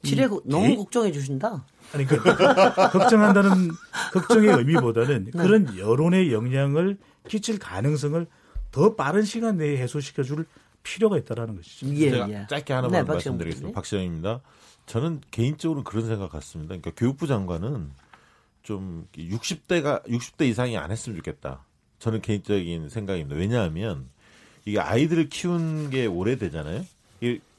[0.04, 0.76] 지뢰 너무 개...
[0.76, 1.64] 걱정해 주신다.
[1.94, 2.18] 아니 그
[2.92, 3.72] 걱정한다는
[4.14, 5.32] 걱정의 의미보다는 네.
[5.32, 6.98] 그런 여론의 영향을
[7.28, 8.26] 끼칠 가능성을
[8.72, 10.46] 더 빠른 시간 내에 해소시켜 줄
[10.84, 11.88] 필요가 있다라는 것이죠.
[11.96, 12.48] 예, 제가 예.
[12.50, 13.76] 짧게 하나만 네, 말씀드리겠습니다.
[13.76, 14.42] 박시영입니다.
[14.86, 16.70] 저는 개인적으로 그런 생각 같습니다.
[16.70, 17.92] 그러니까 교육부 장관은
[18.64, 21.64] 좀 60대가 60대 이상이 안 했으면 좋겠다.
[22.00, 23.36] 저는 개인적인 생각입니다.
[23.36, 24.08] 왜냐하면
[24.66, 26.86] 이게 아이들을 키운 게 오래되잖아요.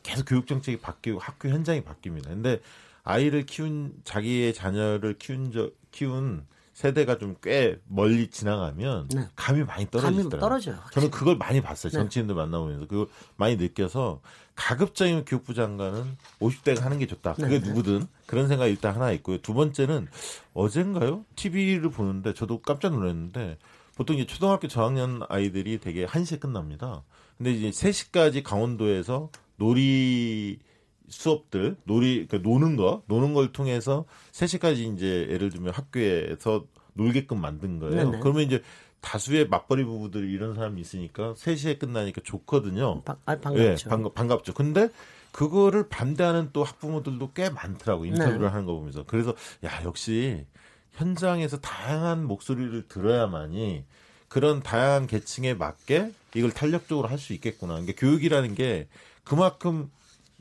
[0.02, 2.28] 계속 교육 정책이 바뀌고 학교 현장이 바뀝니다.
[2.28, 2.60] 근데
[3.08, 9.26] 아이를 키운 자기의 자녀를 키운 저, 키운 세대가 좀 꽤 멀리 지나가면 네.
[9.34, 10.40] 감이 많이 떨어지더라고요.
[10.40, 10.78] 떨어져요.
[10.92, 11.90] 저는 그걸 많이 봤어요.
[11.90, 11.98] 네.
[11.98, 14.20] 정치인들 만나보면서 그걸 많이 느껴서
[14.54, 17.34] 가급적이면 교육부 장관은 50대가 하는 게 좋다.
[17.34, 17.68] 그게 네.
[17.68, 19.38] 누구든 그런 생각이 일단 하나 있고요.
[19.38, 20.06] 두 번째는
[20.54, 21.24] 어젠가요?
[21.34, 23.58] TV를 보는데 저도 깜짝 놀랐는데
[23.96, 27.02] 보통 이제 초등학교 저학년 아이들이 되게 1시에 끝납니다.
[27.36, 30.58] 근데 이제 3시까지 강원도에서 놀이
[31.08, 37.78] 수업들, 놀이, 그러니까 노는 거, 노는 걸 통해서 3시까지 이제 예를 들면 학교에서 놀게끔 만든
[37.78, 37.94] 거예요.
[37.96, 38.20] 네네.
[38.20, 38.62] 그러면 이제
[39.00, 43.02] 다수의 맞벌이 부부들 이런 사람이 있으니까 3시에 끝나니까 좋거든요.
[43.02, 43.60] 바, 아, 반갑죠.
[43.60, 44.54] 예, 반갑, 반갑죠.
[44.54, 44.88] 근데
[45.32, 48.46] 그거를 반대하는 또 학부모들도 꽤 많더라고 인터뷰를 네.
[48.48, 49.04] 하는 거 보면서.
[49.06, 50.44] 그래서 야, 역시
[50.92, 53.84] 현장에서 다양한 목소리를 들어야만이
[54.28, 57.74] 그런 다양한 계층에 맞게 이걸 탄력적으로 할 수 있겠구나.
[57.74, 58.88] 그러니까 교육이라는 게
[59.24, 59.90] 그만큼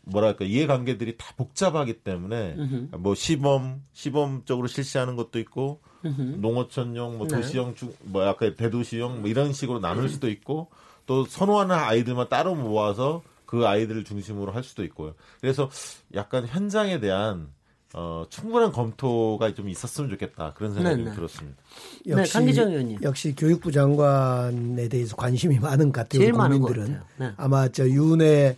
[0.10, 2.90] 뭐랄까 이해관계들이 다 복잡하기 때문에 으흠.
[3.00, 6.42] 뭐 시범 시범적으로 실시하는 것도 있고 으흠.
[6.42, 7.36] 농어촌용 뭐 네.
[7.36, 10.70] 도시형 중, 뭐 약간 대도시형 뭐 이런 식으로 나눌 수도 있고
[11.06, 15.14] 또 선호하는 아이들만 따로 모아서 그 아이들을 중심으로 할 수도 있고요.
[15.40, 15.70] 그래서
[16.14, 17.48] 약간 현장에 대한
[17.94, 21.16] 어, 충분한 검토가 좀 있었으면 좋겠다 그런 생각이 네네.
[21.16, 21.58] 들었습니다.
[22.06, 23.00] 네, 역시, 네, 강기정 의원님.
[23.02, 26.22] 역시 교육부 장관에 대해서 관심이 많은 것 같아요.
[26.22, 27.32] 제일 국민들은 네.
[27.38, 28.58] 아마 저 윤회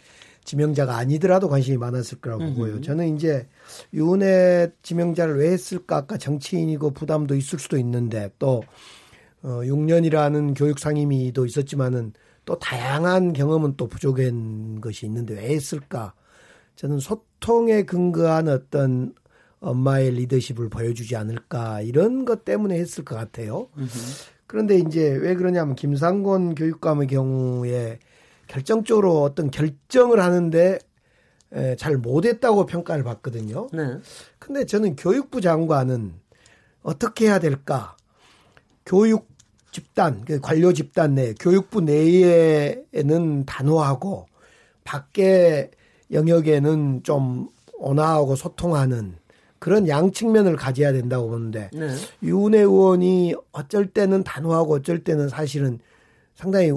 [0.49, 2.53] 지명자가 아니더라도 관심이 많았을 거라고 음흠.
[2.55, 2.81] 보고요.
[2.81, 3.47] 저는 이제
[3.93, 5.97] 윤회 지명자를 왜 했을까?
[5.97, 8.63] 아까 정치인이고 부담도 있을 수도 있는데 또
[9.43, 12.13] 어, 6년이라는 교육 상임위도 있었지만은
[12.45, 16.15] 또 다양한 경험은 또 부족한 것이 있는데 왜 했을까?
[16.75, 19.13] 저는 소통에 근거한 어떤
[19.59, 23.67] 엄마의 리더십을 보여주지 않을까 이런 것 때문에 했을 것 같아요.
[24.47, 27.99] 그런데 이제 왜 그러냐면 김상곤 교육감의 경우에
[28.49, 30.79] 결정적으로 어떤 결정을 하는데
[31.53, 33.69] 에, 잘 못했다고 평가를 받거든요.
[33.71, 33.97] 네.
[34.39, 36.13] 근데 저는 교육부 장관은
[36.81, 37.95] 어떻게 해야 될까?
[38.85, 39.27] 교육
[39.71, 44.25] 집단, 그 관료 집단 내, 교육부 내에는 단호하고
[44.83, 45.69] 밖에
[46.11, 49.15] 영역에는 좀 온화하고 소통하는
[49.59, 51.89] 그런 양측면을 가져야 된다고 보는데 네.
[52.23, 55.79] 유은혜 의원이 어쩔 때는 단호하고 어쩔 때는 사실은
[56.33, 56.71] 상당히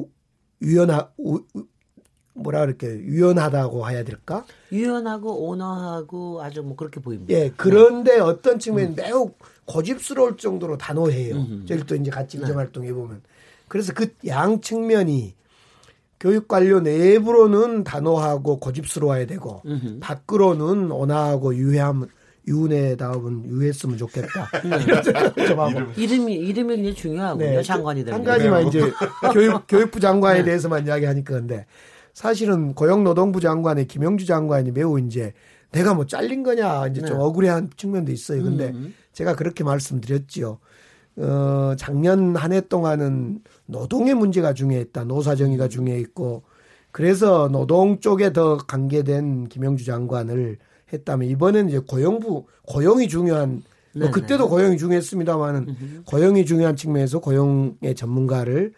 [0.63, 1.09] 유연하
[2.35, 4.45] 뭐라 그럴게 유연하다고 해야 될까?
[4.71, 7.33] 유연하고 온화하고 아주 뭐 그렇게 보입니다.
[7.35, 8.21] 예, 그런데 네.
[8.21, 8.95] 어떤 측면은 음.
[8.97, 9.31] 매우
[9.67, 11.67] 고집스러울 정도로 단호해요.
[11.67, 12.57] 저희 또 이제 같이 기정 네.
[12.57, 13.21] 활동해 보면
[13.69, 15.35] 그래서 그 양 측면이
[16.21, 19.99] 교육 관료 내부로는 단호하고 고집스러워야 되고 음흠.
[20.01, 22.07] 밖으로는 온화하고 유해함
[22.47, 24.49] 유은혜다운 유했으면 좋겠다.
[24.65, 25.87] 네.
[25.97, 27.51] 이름이 이름이 굉장히 중요하고요.
[27.51, 27.63] 네.
[27.63, 28.81] 장관이 되면 한 가지만 이제
[29.33, 30.45] 교육 교육부 장관에 네.
[30.47, 31.67] 대해서만 이야기하니까 근데
[32.15, 35.33] 사실은 고용노동부 장관의 김영주 장관이 매우 이제
[35.71, 37.23] 내가 뭐 잘린 거냐 이제 좀 네.
[37.23, 38.43] 억울해한 측면도 있어요.
[38.43, 38.95] 근데 음.
[39.13, 40.59] 제가 그렇게 말씀드렸지요.
[41.17, 45.05] 어, 작년 한 해 동안은 노동의 문제가 중요했다.
[45.05, 46.43] 노사정의가 중요했고
[46.91, 50.59] 그래서 노동 쪽에 더 관계된 김영주 장관을
[50.93, 53.63] 했다면 이번에는 이제 고용부 고용이 중요한
[53.95, 58.73] 뭐 그때도 고용이 중요했습니다만은 고용이 중요한 측면에서 고용의 전문가를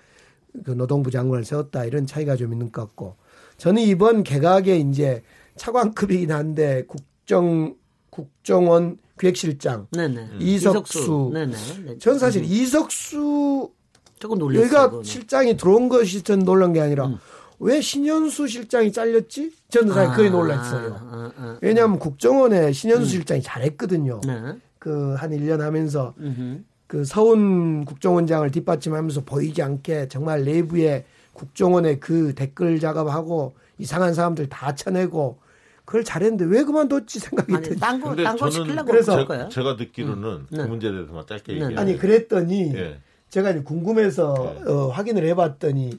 [0.64, 3.16] 그 노동부 장관을 세웠다 이런 차이가 좀 있는 것 같고
[3.58, 5.22] 저는 이번 개각에 이제
[5.56, 7.74] 차관급이긴 한데 국정
[8.10, 10.30] 국정원 기획실장 네네.
[10.40, 11.98] 이석수, 이석수.
[11.98, 12.46] 전 사실 음.
[12.46, 13.70] 이석수
[14.18, 14.64] 조금 놀랐어요.
[14.64, 15.02] 여기가.
[15.02, 17.18] 실장이 들어온 것이 전 놀란 게 아니라 음.
[17.58, 19.52] 왜 신현수 실장이 잘렸지?
[19.68, 20.94] 저는 사실 아, 그게 놀랐어요.
[20.94, 23.08] 아, 아, 아, 왜냐하면 국정원에 신현수 음.
[23.08, 24.20] 실장이 잘했거든요.
[24.26, 24.58] 네.
[24.78, 26.62] 그한 1년 하면서 음흠.
[26.86, 34.74] 그 서훈 국정원장을 뒷받침하면서 보이지 않게 정말 내부에 국정원의 그 댓글 작업하고 이상한 사람들 다
[34.74, 35.38] 쳐내고
[35.84, 40.46] 그걸 잘했는데 왜 그만뒀지 생각이 드니 딴거 딴거 시키려고 그래서 제, 제가 듣기로는 음.
[40.48, 40.64] 그 네.
[40.66, 41.62] 문제에 대해서 만 짧게 네.
[41.62, 41.78] 얘기해.
[41.80, 43.00] 아니 그랬더니 예.
[43.28, 44.70] 제가 이제 궁금해서 네.
[44.70, 45.98] 어, 확인을 해봤더니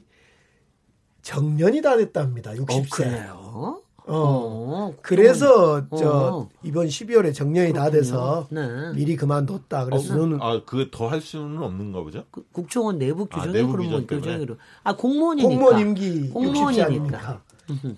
[1.26, 2.52] 정년이 다 됐답니다.
[2.52, 3.30] 60세.
[3.34, 5.96] 어, 어, 어 그래서 어.
[5.96, 7.84] 저 이번 12월에 정년이 그렇군요.
[7.84, 8.92] 다 돼서 네.
[8.94, 9.86] 미리 그만뒀다.
[9.86, 12.22] 그래서 어, 저는 아, 그게 더할 수는 없는가 보죠?
[12.30, 14.56] 그, 국정원 내부 규정이 아, 내부 그런 규정으로.
[14.84, 15.48] 아, 공무원이니까.
[15.48, 17.42] 공무원 임기 공무원이니까.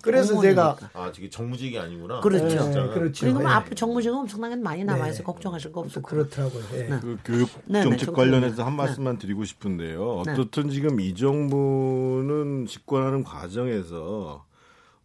[0.01, 0.75] 그래서 공무원이니까.
[0.79, 2.19] 제가 아, 저게 정무직이 아니구나.
[2.21, 2.69] 그렇죠.
[2.69, 3.25] 네, 그렇죠.
[3.25, 3.45] 그리고 네.
[3.45, 5.23] 앞으로 정무직은 엄청나게 많이 남아서 네.
[5.23, 6.63] 걱정하실 거 없고 그렇더라고요.
[6.71, 6.99] 네.
[7.01, 10.23] 그 교육 네, 네, 정책 관련해서 한 말씀만 드리고 싶은데요.
[10.27, 14.45] 어떻든 지금 이 정부는 집권하는 과정에서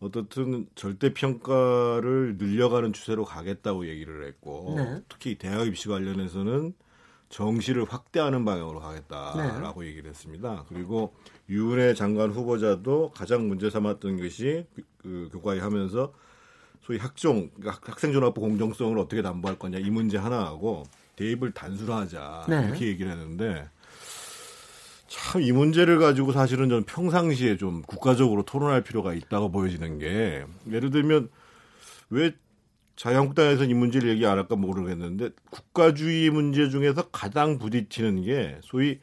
[0.00, 5.02] 어떻든 절대 평가를 늘려가는 추세로 가겠다고 얘기를 했고 네.
[5.08, 6.74] 특히 대학 입시 관련해서는
[7.30, 9.88] 정시를 확대하는 방향으로 가겠다라고 네.
[9.88, 10.64] 얘기를 했습니다.
[10.68, 11.14] 그리고
[11.48, 16.12] 유은혜 장관 후보자도 가장 문제 삼았던 것이 그, 그 교과에 하면서
[16.82, 20.84] 소위 학종 그러니까 학생존학부 공정성을 어떻게 담보할 거냐 이 문제 하나하고
[21.16, 22.66] 대입을 단순화하자 네.
[22.66, 23.68] 이렇게 얘기를 했는데
[25.14, 30.90] 참 이 문제를 가지고 사실은 저는 평상시에 좀 국가적으로 토론할 필요가 있다고 보여지는 게 예를
[30.90, 31.28] 들면
[32.10, 32.32] 왜
[32.96, 39.00] 자유한국당에서 이 문제를 얘기 안 할까 모르겠는데 국가주의 문제 중에서 가장 부딪히는 게 소위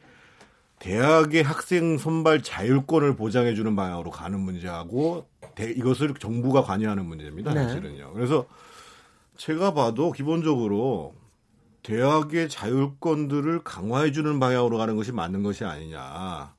[0.82, 7.54] 대학의 학생 선발 자율권을 보장해 주는 방향으로 가는 문제하고 대, 이것을 정부가 관여하는 문제입니다.
[7.54, 7.62] 네.
[7.62, 8.12] 사실은요.
[8.12, 8.46] 그래서
[9.36, 11.14] 제가 봐도 기본적으로
[11.84, 16.52] 대학의 자율권들을 강화해 주는 방향으로 가는 것이 맞는 것이 아니냐.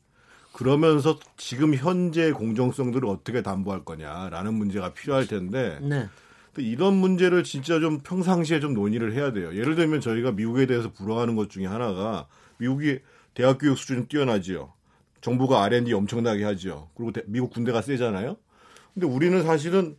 [0.53, 6.07] 그러면서 지금 현재 공정성들을 어떻게 담보할 거냐라는 문제가 필요할 텐데 네.
[6.55, 9.53] 이런 문제를 진짜 좀 평상시에 좀 논의를 해야 돼요.
[9.53, 12.99] 예를 들면 저희가 미국에 대해서 불화하는 것 중에 하나가 미국이
[13.33, 14.73] 대학 교육 수준이 뛰어나지요.
[15.21, 16.89] 정부가 R&D 엄청나게 하지요.
[16.95, 18.37] 그리고 대, 미국 군대가 세잖아요.
[18.93, 19.97] 근데 우리는 사실은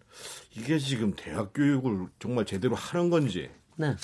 [0.56, 3.50] 이게 지금 대학 교육을 정말 제대로 하는 건지.
[3.76, 3.96] 네.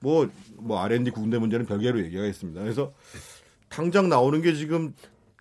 [0.00, 2.60] 뭐, 뭐 R&D 군대 문제는 별개로 얘기하겠습니다.
[2.60, 2.92] 그래서
[3.68, 4.94] 당장 나오는 게 지금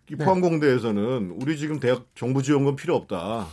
[0.09, 0.23] 이 네.
[0.23, 3.47] 포항공대에서는 우리 지금 대학 정부 지원금 필요 없다.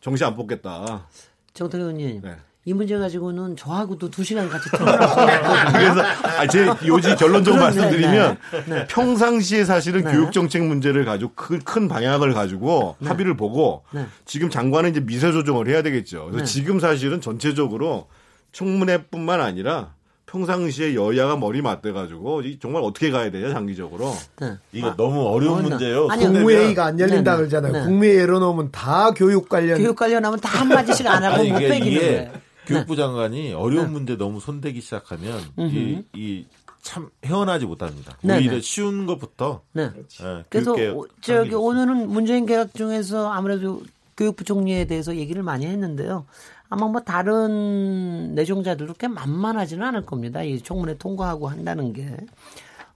[0.00, 1.08] 정시 안 뽑겠다.
[1.52, 2.22] 정태근 의원님.
[2.22, 2.36] 네.
[2.66, 8.86] 이 문제 가지고는 저하고도 두 시간 같이 그래서 아, 제 요지 결론적으로 말씀드리면 네, 네.
[8.86, 10.12] 평상시에 사실은 네.
[10.12, 13.08] 교육 정책 문제를 가지고 큰, 큰 방향을 가지고 네.
[13.08, 14.04] 합의를 보고 네.
[14.26, 16.26] 지금 장관은 이제 미세 조정을 해야 되겠죠.
[16.26, 16.44] 그래서 네.
[16.44, 18.08] 지금 사실은 전체적으로
[18.52, 19.94] 청문회뿐만 아니라
[20.26, 24.52] 평상시에 여야가 머리 맞대 가지고 정말 어떻게 가야 되냐 장기적으로 네.
[24.72, 26.08] 이거 아, 너무 어려운 어, 문제예요.
[26.08, 27.36] 국무회의가 안 열린다 네, 네.
[27.38, 27.72] 그러잖아요.
[27.72, 27.84] 네.
[27.84, 32.49] 국무회의 열어놓으면 다 교육 관련 교육 관련하면 다 한마디씩 안 하고 못 빼기는.
[32.74, 33.92] 교육부 장관이 어려운 네.
[33.92, 36.46] 문제 너무 손대기 시작하면 이, 이
[36.82, 38.16] 참 헤어나지 못합니다.
[38.24, 38.60] 오히려 네네.
[38.60, 39.62] 쉬운 것부터.
[39.72, 39.90] 네.
[39.90, 40.74] 네 그래서
[41.20, 43.82] 저기 오늘은 문재인 개혁 중에서 아무래도
[44.16, 46.26] 교육부 총리에 대해서 얘기를 많이 했는데요.
[46.68, 50.42] 아마 뭐 다른 내정자들도 꽤 만만하지는 않을 겁니다.
[50.42, 52.16] 이 청문회 통과하고 한다는 게.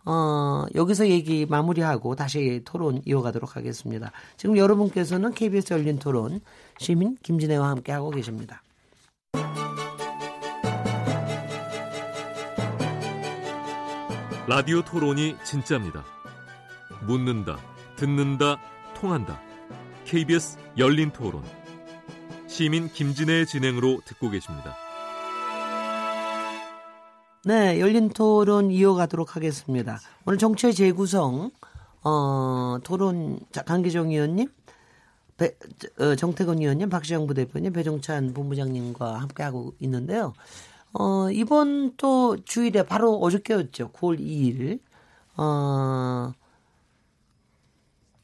[0.06, 4.12] 어, 여기서 얘기 마무리하고 다시 토론 이어가도록 하겠습니다.
[4.36, 6.40] 지금 여러분께서는 KBS 열린 토론
[6.78, 8.62] 시민 김진애와 함께 하고 계십니다.
[14.46, 16.04] 라디오 토론이 진짜입니다.
[17.06, 17.56] 묻는다,
[17.96, 18.58] 듣는다,
[18.94, 19.40] 통한다.
[20.04, 21.42] KBS 열린 토론.
[22.46, 24.76] 시민 김진애의 진행으로 듣고 계십니다.
[27.46, 29.98] 네, 열린 토론 이어가도록 하겠습니다.
[30.26, 31.50] 오늘 정체 재구성
[32.02, 34.48] 어, 토론 강기정 의원님,
[35.38, 35.54] 배,
[35.98, 40.34] 어, 정태근 의원님, 박시영 부대표님, 배종찬 본부장님과 함께하고 있는데요.
[40.94, 43.90] 어, 이번 또 주일에 바로 어저께였죠.
[43.92, 44.78] 9월 2일.
[45.36, 46.32] 어,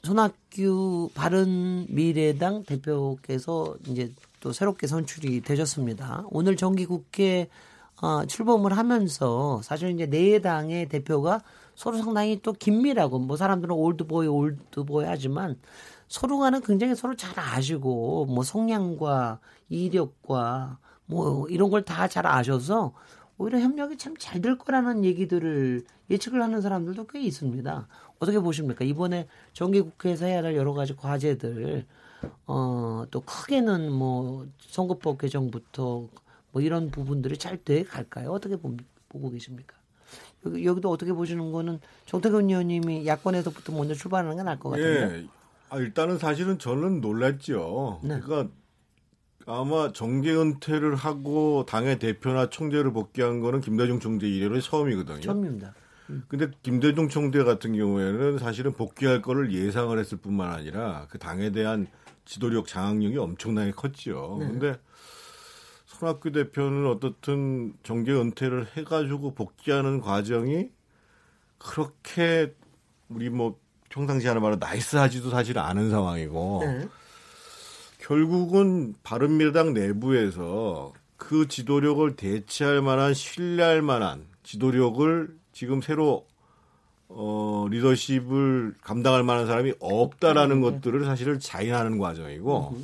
[0.04, 6.24] 손학규 바른 미래당 대표께서 이제 또 새롭게 선출이 되셨습니다.
[6.30, 7.48] 오늘 정기국회
[8.02, 11.42] 어, 출범을 하면서 사실 이제 네 당의 대표가
[11.74, 15.58] 서로 상당히 또 긴밀하고 뭐 사람들은 올드보이 올드보이 하지만
[16.08, 20.78] 서로가는 굉장히 서로 잘 아시고 뭐 성향과 이력과
[21.10, 22.92] 뭐 이런 걸 다 잘 아셔서
[23.38, 27.88] 오히려 협력이 참 잘 될 거라는 얘기들을 예측을 하는 사람들도 꽤 있습니다.
[28.18, 28.84] 어떻게 보십니까?
[28.84, 31.86] 이번에 정기국회에서 해야 할 여러 가지 과제들,
[32.46, 36.08] 어, 또 크게는 뭐 선거법 개정부터
[36.52, 38.30] 뭐 이런 부분들이 잘 돼 갈까요?
[38.32, 38.76] 어떻게 보,
[39.08, 39.74] 보고 계십니까?
[40.46, 45.18] 여기, 여기도 어떻게 보시는 거는 정태근 의원님이 야권에서부터 먼저 출발하는 게 나을 것 같은데.
[45.22, 45.26] 예.
[45.70, 48.00] 아, 일단은 사실은 저는 놀랐죠.
[48.02, 48.20] 네.
[48.20, 48.52] 그러니까
[49.46, 55.20] 아마 정계 은퇴를 하고 당의 대표나 총재를 복귀한 거는 김대중 총재 이래로 처음이거든요.
[55.20, 55.74] 처음입니다.
[56.10, 56.24] 음.
[56.28, 61.86] 근데 김대중 총재 같은 경우에는 사실은 복귀할 거를 예상을 했을 뿐만 아니라 그 당에 대한
[62.24, 64.36] 지도력 장악력이 엄청나게 컸죠.
[64.40, 64.46] 네.
[64.48, 64.76] 근데
[65.86, 70.70] 손학규 대표는 어떻든 정계 은퇴를 해가지고 복귀하는 과정이
[71.58, 72.54] 그렇게
[73.08, 76.88] 우리 뭐 평상시 하는 말로 나이스하지도 사실 않은 상황이고 네.
[78.10, 86.26] 결국은 바른미래당 내부에서 그 지도력을 대체할 만한 신뢰할 만한 지도력을 지금 새로
[87.08, 90.70] 어 리더십을 감당할 만한 사람이 없다라는 네.
[90.70, 92.78] 것들을 사실을 자인하는 과정이고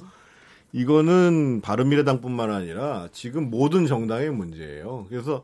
[0.72, 5.07] 이거는 바른미래당뿐만 아니라 지금 모든 정당의 문제예요.
[5.09, 5.42] 그래서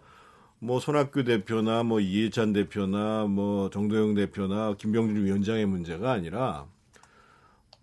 [0.60, 6.66] 뭐 손학규 대표나 뭐 이해찬 대표나 뭐 정도영 대표나 김병준 위원장의 문제가 아니라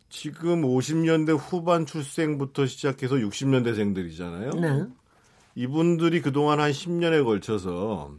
[0.09, 4.59] 지금 50년대 후반 출생부터 시작해서 60년대생들이잖아요.
[4.59, 4.85] 네.
[5.55, 8.13] 이분들이 그동안 한 10년에 걸쳐서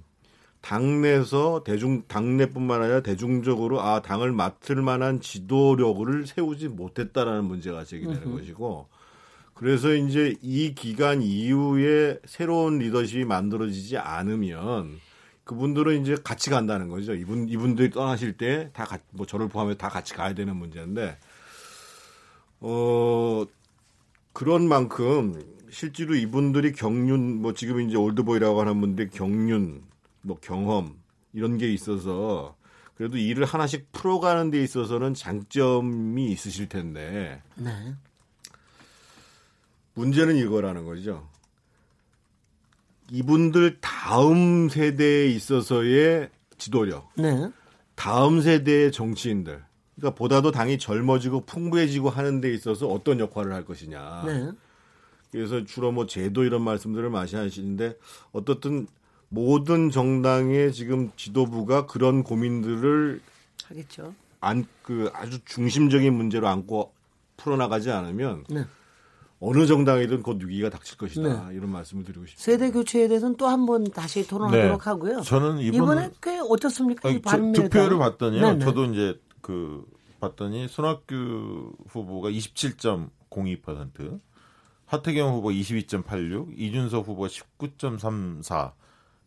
[0.61, 8.37] 당내에서 대중 당내뿐만 아니라 대중적으로 아 당을 맡을 만한 지도력을 세우지 못했다라는 문제가 제기되는 으흠.
[8.39, 8.89] 것이고
[9.55, 15.01] 그래서 이제 이 기간 이후에 새로운 리더십이 만들어지지 않으면
[15.45, 17.15] 그분들은 이제 같이 간다는 거죠.
[17.15, 21.19] 이분 이분들이 떠나실 때 다 뭐 저를 포함해 다 같이 가야 되는 문제인데
[22.61, 23.45] 어
[24.33, 29.83] 그런 만큼 실제로 이분들이 경륜 뭐 지금 이제 올드보이라고 하는 분들 경륜
[30.23, 30.97] 뭐 경험
[31.33, 32.57] 이런 게 있어서
[32.95, 37.95] 그래도 일을 하나씩 풀어가는 데 있어서는 장점이 있으실 텐데 네.
[39.95, 41.29] 문제는 이거라는 거죠.
[43.11, 47.51] 이분들 다음 세대에 있어서의 지도력, 네.
[47.97, 49.63] 다음 세대의 정치인들,
[50.01, 54.23] 그러니까 보다도 당이 젊어지고 풍부해지고 하는 데 있어서 어떤 역할을 할 것이냐.
[54.27, 54.51] 네.
[55.31, 57.97] 그래서 주로 뭐 제도 이런 말씀들을 많이 하시는데
[58.33, 58.89] 어떻든
[59.29, 63.21] 모든 정당의 지금 지도부가 그런 고민들을
[63.67, 64.15] 하겠죠.
[64.41, 66.93] 안 그 아주 중심적인 문제로 안고
[67.37, 68.65] 풀어나가지 않으면 네.
[69.39, 71.55] 어느 정당이든 곧 위기가 닥칠 것이다 네.
[71.57, 72.43] 이런 말씀을 드리고 싶습니다.
[72.43, 74.85] 세대 교체에 대해서는 또 한 번 다시 토론하도록 네.
[74.85, 75.21] 하고요.
[75.21, 77.09] 저는 이번, 에꽤 어떻습니까?
[77.09, 78.41] 아니, 저, 투표를 봤더니요.
[78.41, 78.59] 네네.
[78.59, 78.65] 네.
[78.65, 79.21] 저도 이제
[79.51, 79.85] 그
[80.21, 84.21] 봤더니 손학규 후보가 27.02%,
[84.87, 88.73] 하태경 후보 22.86, 이준석 후보가 19.34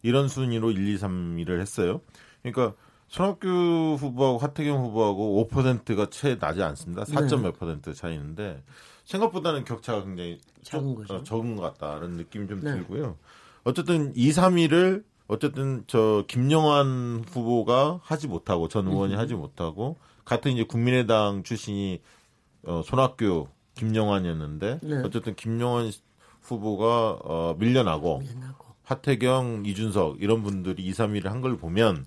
[0.01, 1.99] 이런 순위로 1, 2, 3위를 했어요.
[2.41, 2.73] 그러니까
[3.09, 7.03] 손학규 후보하고 하태경 후보하고 5%가 채 나지 않습니다.
[7.03, 7.19] 4.
[7.37, 8.63] 몇 퍼센트 차이는데
[9.03, 11.15] 생각보다는 격차가 굉장히 적은 거죠.
[11.15, 12.71] 어, 적은 것 같다는 느낌이 좀 네.
[12.75, 13.17] 들고요.
[13.65, 19.19] 어쨌든 2, 3위를 어쨌든 저 김영환 후보가 하지 못하고 전 의원이 음.
[19.19, 22.01] 하지 못하고 같은 이제 국민의당 출신이
[22.65, 24.95] 어, 손학규 김영환이었는데 네.
[25.03, 25.91] 어쨌든 김영환
[26.41, 32.05] 후보가 어, 밀려나고, 밀려나고 하태경 이준석 이런 분들이 2, 3위를 한 걸 보면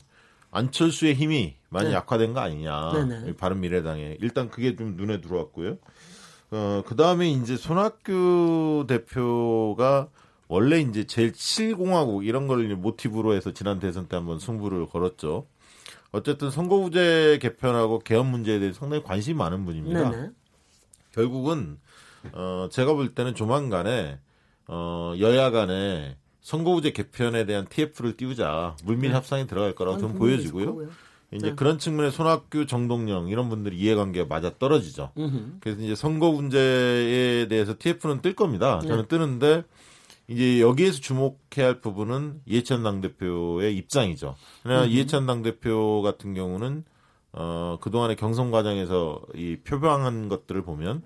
[0.50, 1.94] 안철수의 힘이 많이 네.
[1.94, 2.92] 약화된 거 아니냐.
[3.36, 5.76] 바른 미래당에 일단 그게 좀 눈에 들어왔고요.
[6.52, 10.08] 어, 그 다음에 이제 손학규 대표가
[10.48, 15.46] 원래 이제 제일 7공화국 이런 걸 모티브로 해서 지난 대선 때 한번 승부를 걸었죠.
[16.12, 20.10] 어쨌든 선거구제 개편하고 개헌 문제에 대해 상당히 관심이 많은 분입니다.
[20.10, 20.30] 네네.
[21.12, 21.78] 결국은
[22.32, 24.18] 어 제가 볼 때는 조만간에
[24.66, 29.16] 어 여야 간에 선거구제 개편에 대한 TF를 띄우자 물밀 네.
[29.16, 30.88] 협상이 들어갈 거라고 좀 보여지고요.
[31.32, 31.54] 이제 네.
[31.56, 35.10] 그런 측면에 손학규, 정동영 이런 분들이 이해관계가 맞아 떨어지죠.
[35.60, 38.80] 그래서 이제 선거 문제에 대해서 TF는 뜰 겁니다.
[38.80, 39.08] 저는 네.
[39.08, 39.64] 뜨는데
[40.28, 44.34] 이제 여기에서 주목해야 할 부분은 이해찬 당대표의 입장이죠.
[44.62, 46.84] 그러나 이해찬 당대표 같은 경우는
[47.32, 51.02] 어, 그동안의 경선 과정에서 이 표방한 것들을 보면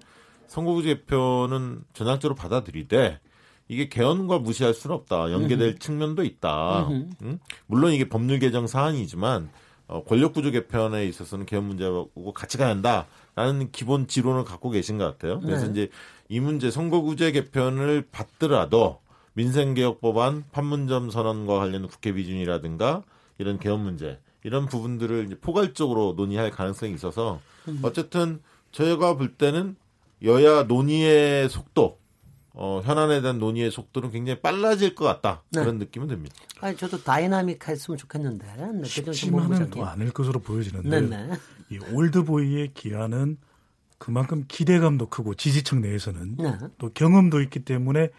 [0.47, 3.21] 선거구제 개편은 전향적으로 받아들이되
[3.69, 5.31] 이게 개헌과 무시할 수는 없다.
[5.31, 5.79] 연계될 으흠.
[5.79, 6.89] 측면도 있다.
[6.91, 7.39] 응?
[7.67, 9.51] 물론 이게 법률 개정 사안이지만
[9.87, 15.41] 어, 권력구조 개편에 있어서는 개헌 문제하고 같이 가야 한다라는 기본 지론을 갖고 계신 것 같아요.
[15.41, 15.71] 그래서 네.
[15.71, 15.89] 이제
[16.29, 19.01] 이 문제 선거구제 개편을 받더라도
[19.41, 23.03] 민생개혁 법안 판문점 선언과 관련 국회 비준이라든가
[23.39, 27.81] 이런 개헌 문제 이런 부분들을 이제 포괄적으로 논의할 가능성이 있어서 음.
[27.83, 29.77] 어쨌든 저희가 볼 때는
[30.23, 31.99] 여야 논의의 속도
[32.53, 35.61] 어, 현안에 대한 논의의 속도는 굉장히 빨라질 것 같다 네.
[35.61, 36.37] 그런 느낌은 듭니다.
[36.61, 41.31] 아니 저도 다이나믹했으면 좋겠는데 네, 쉽지만은 또 않을 것으로 보여지는데 네네.
[41.71, 43.39] 이 올드보이의 기한은
[43.97, 46.59] 그만큼 기대감도 크고 지지층 내에서는 네.
[46.77, 48.11] 또 경험도 있기 때문에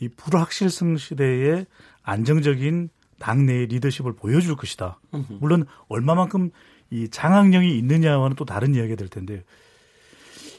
[0.00, 1.66] 이 불확실성 시대에
[2.02, 5.00] 안정적인 당내의 리더십을 보여줄 것이다.
[5.40, 6.50] 물론 얼마만큼
[6.90, 9.42] 이 장악력이 있느냐와는 또 다른 이야기가 될 텐데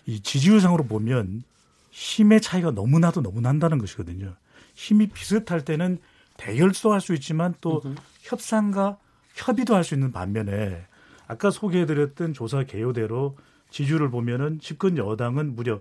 [0.05, 1.43] 이 지지율상으로 보면
[1.91, 4.35] 힘의 차이가 너무나도 너무 난다는 것이거든요.
[4.75, 5.99] 힘이 비슷할 때는
[6.37, 7.95] 대결도 할 수 있지만 또 으흠.
[8.21, 8.97] 협상과
[9.35, 10.85] 협의도 할 수 있는 반면에
[11.27, 13.37] 아까 소개해드렸던 조사 개요대로
[13.69, 15.79] 지지율을 보면은 집권 여당은 무려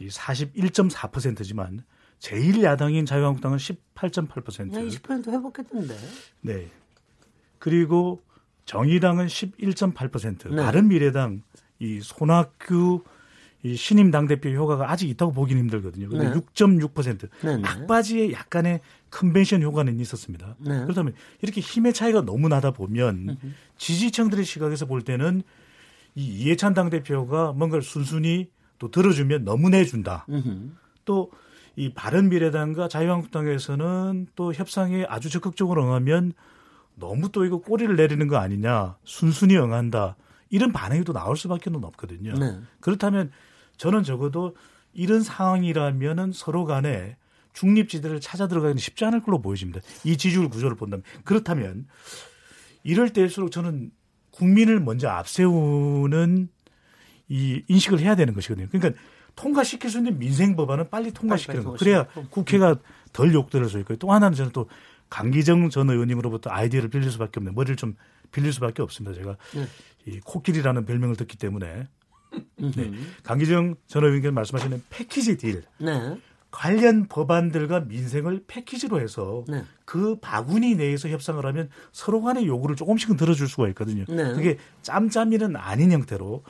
[0.00, 1.84] 이 41.4%지만
[2.22, 4.70] 제일 야당인 자유한국당은 18.8%.
[4.70, 5.96] 네, 20% 회복했던데.
[6.42, 6.70] 네.
[7.58, 8.22] 그리고
[8.64, 10.50] 정의당은 11.8%.
[10.50, 10.56] 네.
[10.62, 11.42] 다른 미래당
[11.80, 13.02] 이 손학규
[13.64, 16.08] 이 신임 당대표 효과가 아직 있다고 보기는 힘들거든요.
[16.08, 16.34] 근데 네.
[16.34, 17.28] 6.6%.
[17.42, 17.60] 네, 네.
[17.60, 20.54] 막바지에 약간의 컨벤션 효과는 있었습니다.
[20.60, 20.80] 네.
[20.82, 23.36] 그렇다면 이렇게 힘의 차이가 너무 나다 보면
[23.78, 25.42] 지지층들의 시각에서 볼 때는
[26.14, 28.48] 이 이해찬 당대표가 뭔가를 순순히
[28.78, 30.24] 또 들어주면 너무 내준다.
[31.04, 31.32] 또
[31.76, 36.32] 이 바른 미래당과 자유한국당에서는 또 협상에 아주 적극적으로 응하면
[36.94, 38.96] 너무 또 이거 꼬리를 내리는 거 아니냐.
[39.04, 40.16] 순순히 응한다.
[40.50, 42.34] 이런 반응이 또 나올 수밖에 없거든요.
[42.34, 42.58] 네.
[42.80, 43.30] 그렇다면
[43.78, 44.54] 저는 적어도
[44.92, 47.16] 이런 상황이라면은 서로 간에
[47.54, 49.80] 중립지대를 찾아 들어가기는 쉽지 않을 걸로 보여집니다.
[50.04, 51.02] 이 지지율 구조를 본다면.
[51.24, 51.86] 그렇다면
[52.82, 53.90] 이럴 때일수록 저는
[54.30, 56.48] 국민을 먼저 앞세우는
[57.28, 58.68] 이 인식을 해야 되는 것이거든요.
[58.70, 59.00] 그러니까
[59.36, 61.72] 통과시킬 수 있는 민생 법안은 빨리 통과시키는 거.
[61.72, 62.76] 그래야 국회가
[63.12, 64.68] 덜 욕들을 수 있고 또 하나는 저는 또
[65.10, 67.52] 강기정 전 의원님으로부터 아이디어를 빌릴 수밖에 없네.
[67.52, 67.96] 머리를 좀
[68.30, 69.14] 빌릴 수밖에 없습니다.
[69.14, 69.66] 제가 네.
[70.06, 71.86] 이 코끼리라는 별명을 듣기 때문에
[72.56, 72.92] 네.
[73.22, 75.62] 강기정 전 의원께서 말씀하시는 패키지 딜.
[75.78, 76.16] 네.
[76.50, 79.64] 관련 법안들과 민생을 패키지로 해서 네.
[79.84, 84.04] 그 바구니 내에서 협상을 하면 서로 간의 요구를 조금씩은 들어줄 수가 있거든요.
[84.08, 84.34] 네.
[84.34, 86.44] 그게 짬짬이는 아닌 형태로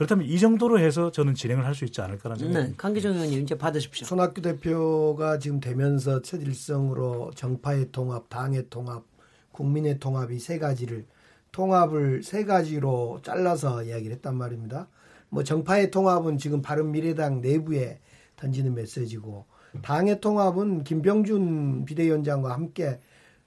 [0.00, 2.70] 그렇다면 이 정도로 해서 저는 진행을 할 수 있지 않을까라는 생각입니다.
[2.70, 2.74] 네.
[2.78, 4.06] 강기정 의원님 이제 받으십시오.
[4.06, 9.04] 손학규 대표가 지금 되면서 첫 일성으로 정파의 통합, 당의 통합,
[9.52, 11.04] 국민의 통합 이 세 가지를
[11.52, 14.88] 통합을 세 가지로 잘라서 이야기를 했단 말입니다.
[15.28, 18.00] 뭐 정파의 통합은 지금 바른 미래당 내부에
[18.36, 19.44] 던지는 메시지고
[19.82, 23.00] 당의 통합은 김병준 비대위원장과 함께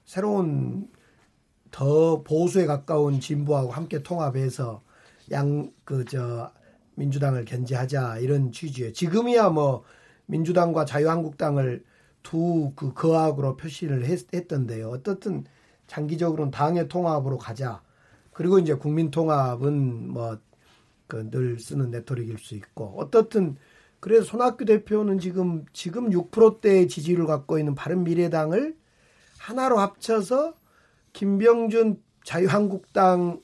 [0.05, 0.87] 새로운
[1.71, 4.83] 더 보수에 가까운 진보하고 함께 통합해서
[5.33, 6.51] 양 그 저
[6.95, 8.93] 민주당을 견제하자 이런 취지예요.
[8.93, 9.83] 지금이야 뭐
[10.27, 11.83] 민주당과 자유한국당을
[12.23, 15.45] 두 그 거악으로 표시를 했, 던데요 어떻든
[15.87, 17.81] 장기적으로는 당의 통합으로 가자.
[18.31, 20.39] 그리고 이제 국민 통합은 뭐
[21.07, 23.57] 그 늘 쓰는 레토릭일 수 있고 어떻든
[23.99, 28.75] 그래서 손학규 대표는 지금 지금 6%대의 지지를 갖고 있는 바른 미래당을
[29.39, 30.53] 하나로 합쳐서
[31.13, 33.43] 김병준 자유한국당의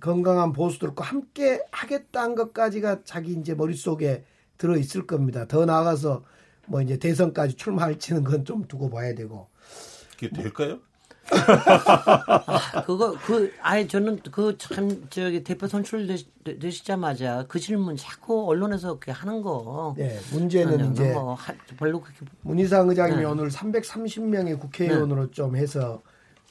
[0.00, 4.24] 건강한 보수들과 함께 하겠다는 것까지가 자기 이제 머릿속에
[4.56, 5.46] 들어 있을 겁니다.
[5.46, 6.24] 더 나아가서
[6.66, 9.48] 뭐 이제 대선까지 출마할지는 그건 좀 두고 봐야 되고.
[10.18, 10.78] 그게 될까요?
[11.30, 16.08] 아, 그거 그 아예 저는 그 참 저기 대표 선출
[16.44, 19.94] 되시자마자 그 질문 자꾸 언론에서 그렇게 하는 거.
[19.96, 23.26] 네, 문제는 이제 뭐 하, 별로 그렇게 문희상 의장님이 네.
[23.26, 25.30] 오늘 330명의 국회의원으로 네.
[25.30, 26.02] 좀 해서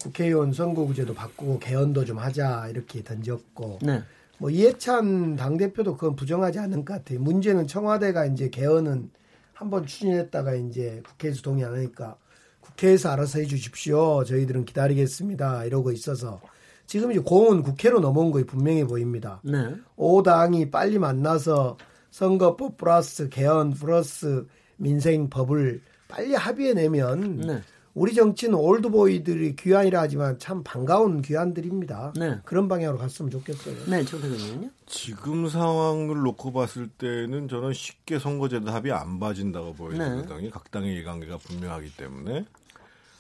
[0.02, 3.80] 국회의원 선거구제도 바꾸고 개헌도 좀 하자 이렇게 던졌고.
[3.82, 4.04] 네.
[4.40, 7.20] 뭐 이해찬 당 대표도 그건 부정하지 않은 것 같아요.
[7.20, 9.10] 문제는 청와대가 이제 개헌은
[9.54, 12.16] 한번 추진했다가 이제 국회에서 동의 안 하니까
[12.62, 14.24] 국회에서 알아서 해 주십시오.
[14.24, 15.66] 저희들은 기다리겠습니다.
[15.66, 16.40] 이러고 있어서
[16.86, 19.42] 지금 이제 공은 국회로 넘어온 거에 분명해 보입니다.
[19.44, 19.76] 네.
[19.98, 21.78] 5당이 빨리 만나서
[22.12, 24.46] 선거법 플러스 개헌 플러스
[24.78, 27.62] 민생법을 빨리 합의해내면 네.
[27.98, 32.14] 우리 정치는 올드보이들이 귀환이라 하지만 참 반가운 귀환들입니다.
[32.16, 32.40] 네.
[32.46, 33.76] 그런 방향으로 갔으면 좋겠어요.
[33.88, 40.38] 네, 저대표님요 지금 상황을 놓고 봤을 때는 저는 쉽게 선거제도 합의 안 봐진다고 보이거든요.
[40.40, 40.50] 네.
[40.52, 42.46] 각 당의 이해관계가 분명하기 때문에.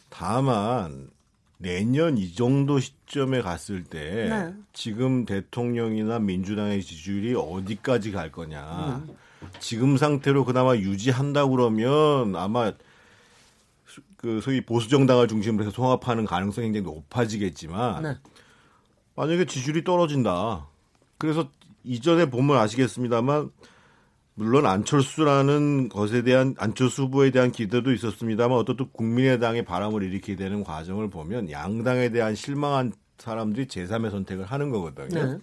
[0.10, 1.10] 다만
[1.58, 4.54] 내년 이 정도 시점에 갔을 때 네.
[4.74, 9.04] 지금 대통령이나 민주당의 지지율이 어디까지 갈 거냐.
[9.08, 9.16] 음.
[9.60, 12.74] 지금 상태로 그나마 유지한다 그러면 아마
[14.18, 18.18] 그 소위 보수 정당을 중심으로 해서 통합하는 가능성이 굉장히 높아지겠지만 네.
[19.16, 20.68] 만약에 지지율이 떨어진다.
[21.18, 21.50] 그래서
[21.84, 23.52] 이전에 보면 아시겠습니다만
[24.34, 31.10] 물론 안철수라는 것에 대한 안철수 후보에 대한 기대도 있었습니다만 어떻든 국민의당의 바람을 일으키게 되는 과정을
[31.10, 35.26] 보면 양당에 대한 실망한 사람들이 제3의 선택을 하는 거거든요.
[35.26, 35.38] 네.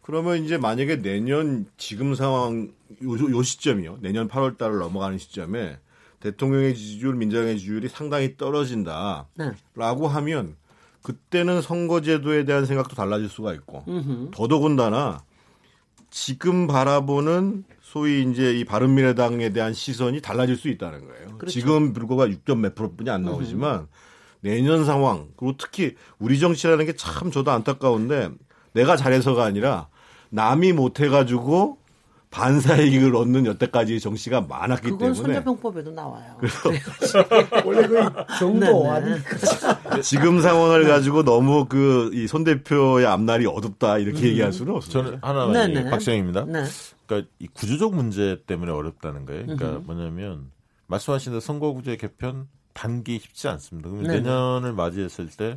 [0.00, 2.70] 그러면 이제 만약에 내년 지금 상황
[3.02, 3.98] 요, 요 시점이요.
[4.00, 5.78] 내년 8월 달을 넘어가는 시점에
[6.24, 9.54] 대통령의 지지율, 민주당의 지지율이 상당히 떨어진다라고 네.
[10.08, 10.56] 하면
[11.02, 14.30] 그때는 선거제도에 대한 생각도 달라질 수가 있고 음흠.
[14.32, 15.22] 더더군다나
[16.10, 21.38] 지금 바라보는 소위 이제 이 바른미래당에 대한 시선이 달라질 수 있다는 거예요.
[21.38, 21.52] 그렇죠.
[21.52, 23.86] 지금 불과가 6점 몇 프로뿐이 안 나오지만 음.
[24.40, 28.30] 내년 상황 그리고 특히 우리 정치라는 게 참 저도 안타까운데
[28.72, 29.88] 내가 잘해서가 아니라
[30.30, 31.78] 남이 못해가지고
[32.34, 36.36] 반사이익을 얻는 여태까지 정치가 많았기 그건 때문에 손자병법에도 나와요.
[36.40, 36.70] 그래서
[37.64, 38.02] 원래 그
[38.40, 44.24] 정도 아니까 지금 상황을 가지고 너무 그 이 손 대표의 앞날이 어둡다 이렇게 음.
[44.24, 45.02] 얘기할 수는 없습니다.
[45.02, 46.44] 저는 하나만 박정입니다.
[46.46, 46.64] 네.
[47.06, 49.42] 그러니까 이 구조적 문제 때문에 어렵다는 거예요.
[49.42, 49.82] 그러니까 으흠.
[49.86, 50.50] 뭐냐면
[50.88, 53.88] 말씀하신 대로 선거구제 개편 단기 쉽지 않습니다.
[53.90, 54.20] 그러면 네네.
[54.22, 55.56] 내년을 맞이했을 때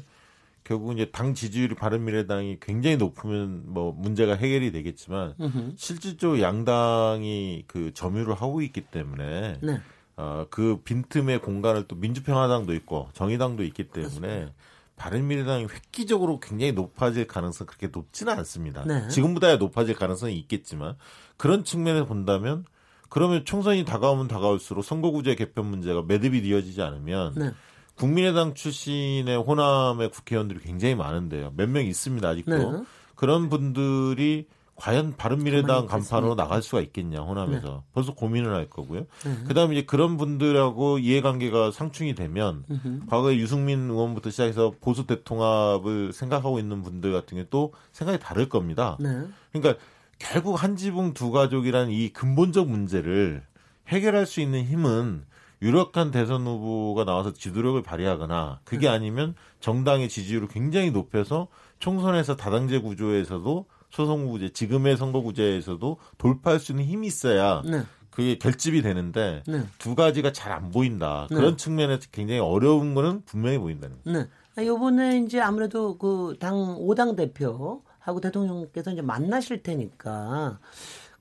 [0.68, 5.76] 결국 이제 당 지지율이 바른미래당이 굉장히 높으면 뭐 문제가 해결이 되겠지만 으흠.
[5.78, 9.80] 실질적으로 양당이 그 점유를 하고 있기 때문에 네.
[10.18, 14.54] 어, 그 빈틈의 공간을 또 민주평화당도 있고 정의당도 있기 때문에 그렇습니다.
[14.98, 18.84] 바른미래당이 획기적으로 굉장히 높아질 가능성 그렇게 높지는 않습니다.
[18.84, 19.08] 네.
[19.08, 20.98] 지금보다 높아질 가능성이 있겠지만
[21.38, 22.66] 그런 측면에서 본다면
[23.08, 27.52] 그러면 총선이 다가오면 다가올수록 선거구제 개편 문제가 매듭이 이어지지 않으면 네.
[27.98, 31.54] 국민의당 출신의 호남의 국회의원들이 굉장히 많은데요.
[31.56, 32.84] 몇 명 있습니다 아직도 네.
[33.16, 37.80] 그런 분들이 과연 바른미래당 간판으로 나갈 수가 있겠냐 호남에서 네.
[37.94, 39.08] 벌써 고민을 할 거고요.
[39.24, 39.44] 네.
[39.48, 43.08] 그다음에 이제 그런 분들하고 이해관계가 상충이 되면 으흠.
[43.08, 48.98] 과거에 유승민 의원부터 시작해서 보수 대통합을 생각하고 있는 분들 같은 경우 또 생각이 다를 겁니다.
[49.00, 49.24] 네.
[49.52, 49.84] 그러니까
[50.20, 53.42] 결국 한 지붕 두 가족이라는 이 근본적 문제를
[53.88, 55.24] 해결할 수 있는 힘은
[55.62, 58.94] 유력한 대선 후보가 나와서 지도력을 발휘하거나 그게 네.
[58.94, 61.48] 아니면 정당의 지지율을 굉장히 높여서
[61.80, 67.84] 총선에서 다당제 구조에서도 소선구제 지금의 선거구제에서도 돌파할 수 있는 힘이 있어야 네.
[68.12, 69.64] 그게 결집이 되는데 네.
[69.78, 71.28] 두 가지가 잘 안 보인다.
[71.30, 71.58] 그런 네.
[71.58, 74.18] 측면에서 굉장히 어려운 거는 분명히 보인다는 거죠.
[74.20, 74.28] 네.
[74.56, 80.60] 아, 요번에 이제 아무래도 그 당 오당 대표하고 대통령께서 이제 만나실 테니까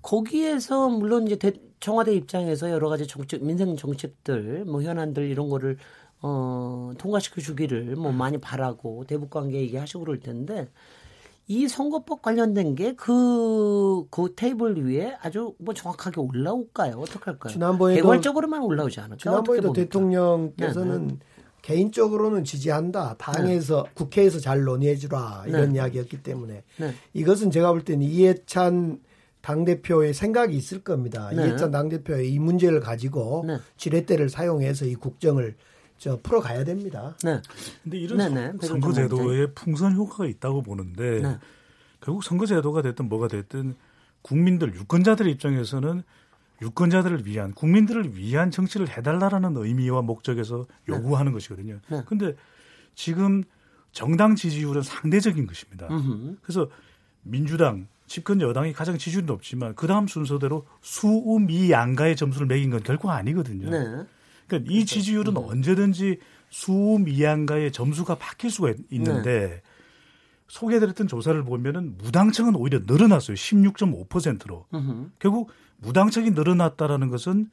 [0.02, 5.76] 거기에서 물론 이제 대, 청와대 입장에서 여러 가지 정책 민생 정책들 뭐 현안들 이런 거를
[6.22, 10.68] 어 통과시켜 주기를 뭐 많이 바라고 대북 관계 얘기하시고 그럴 텐데
[11.48, 16.96] 이 선거법 관련된 게 그, 그 테이블 위에 아주 뭐 정확하게 올라올까요?
[16.96, 17.52] 어떻게 할까요?
[17.52, 18.02] 지난번에도.
[18.02, 19.16] 개괄적으로만 올라오지 않을까?
[19.16, 21.18] 지난번에도 대통령께서는 네, 네.
[21.62, 23.14] 개인적으로는 지지한다.
[23.18, 23.90] 당에서, 네.
[23.94, 25.44] 국회에서 잘 논의해 주라.
[25.46, 25.76] 이런 네.
[25.76, 26.64] 이야기였기 때문에.
[26.78, 26.94] 네.
[27.12, 29.00] 이것은 제가 볼 때는 이해찬
[29.46, 31.30] 당 대표의 생각이 있을 겁니다.
[31.32, 35.54] 이해찬 당 대표의 이 문제를 가지고 지렛대를 사용해서 이 국정을
[35.98, 37.16] 저 풀어가야 됩니다.
[37.22, 37.40] 네.
[37.84, 38.66] 근데 이런 네, 네.
[38.66, 41.38] 선거제도에 풍선 효과가 있다고 보는데 네.
[42.00, 43.76] 결국 선거제도가 됐든 뭐가 됐든
[44.20, 46.02] 국민들 유권자들 입장에서는
[46.60, 50.96] 유권자들을 위한 국민들을 위한 정치를 해달라라는 의미와 목적에서 네.
[50.96, 51.78] 요구하는 것이거든요.
[51.86, 52.36] 그런데 네.
[52.96, 53.44] 지금
[53.92, 55.86] 정당 지지율은 상대적인 것입니다.
[55.88, 56.38] 음흠.
[56.42, 56.68] 그래서
[57.22, 63.70] 민주당 집권 여당이 가장 지지율이 높지만 그 다음 순서대로 수미양가의 점수를 매긴 건 결코 아니거든요.
[63.70, 64.06] 네.
[64.46, 64.86] 그러니까 이 그렇죠.
[64.86, 65.42] 지지율은 음.
[65.44, 66.18] 언제든지
[66.50, 69.62] 수미양가의 점수가 바뀔 수가 있는데 네.
[70.48, 73.34] 소개해드렸던 조사를 보면은 무당층은 오히려 늘어났어요.
[73.34, 74.66] 16.5%로.
[74.72, 75.12] 으흠.
[75.18, 77.50] 결국 무당층이 늘어났다라는 것은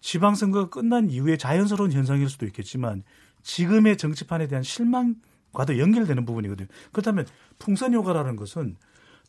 [0.00, 3.02] 지방선거가 끝난 이후에 자연스러운 현상일 수도 있겠지만
[3.42, 6.68] 지금의 정치판에 대한 실망과도 연결되는 부분이거든요.
[6.92, 7.26] 그렇다면
[7.58, 8.76] 풍선 효과라는 것은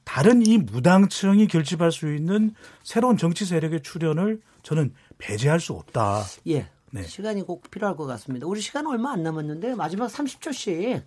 [0.05, 2.53] 다른 이 무당층이 결집할 수 있는
[2.83, 6.23] 새로운 정치 세력의 출현을 저는 배제할 수 없다.
[6.47, 6.69] 예.
[6.91, 7.03] 네.
[7.03, 8.47] 시간이 꼭 필요할 것 같습니다.
[8.47, 11.03] 우리 시간 얼마 안 남았는데 마지막 30초씩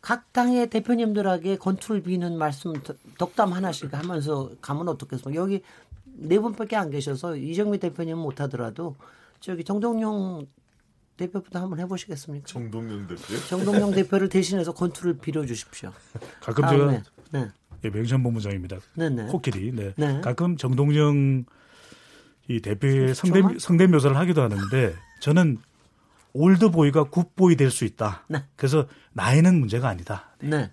[0.00, 2.72] 각 당의 대표님들에게 건투를 비는 말씀
[3.18, 5.38] 덕담 하나씩 하면서 가면 어떻겠습니까?
[5.38, 5.62] 여기
[6.04, 8.96] 네 분밖에 안 계셔서 이정미 대표님은 못하더라도
[9.40, 10.46] 저기 정동영
[11.16, 12.46] 대표부터 한번 해보시겠습니까?
[12.46, 13.22] 정동영 대표?
[13.48, 15.92] 정동영 대표를 대신해서 건투를 빌어주십시오.
[16.40, 17.48] 가끔 아, 제가 네.
[17.84, 18.78] 예, 명천 본부장입니다.
[18.94, 19.26] 네네.
[19.26, 19.72] 코끼리.
[19.72, 19.92] 네.
[19.96, 20.20] 네.
[20.20, 21.44] 가끔 정동영
[22.48, 25.58] 이 대표의 성대, 성대묘사를 하기도 하는데 저는
[26.32, 28.24] old boy가 good boy 될 수 있다.
[28.28, 28.44] 네.
[28.56, 30.30] 그래서 나이는 문제가 아니다.
[30.40, 30.48] 네.
[30.48, 30.70] 네.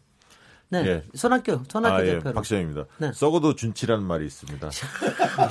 [0.84, 0.88] 네.
[0.90, 1.04] 예.
[1.14, 2.14] 손학규, 손학규 아, 예.
[2.16, 2.34] 대표.
[2.34, 2.86] 박시영입니다.
[2.98, 3.12] 네.
[3.14, 4.70] 썩어도 준치라는 말이 있습니다.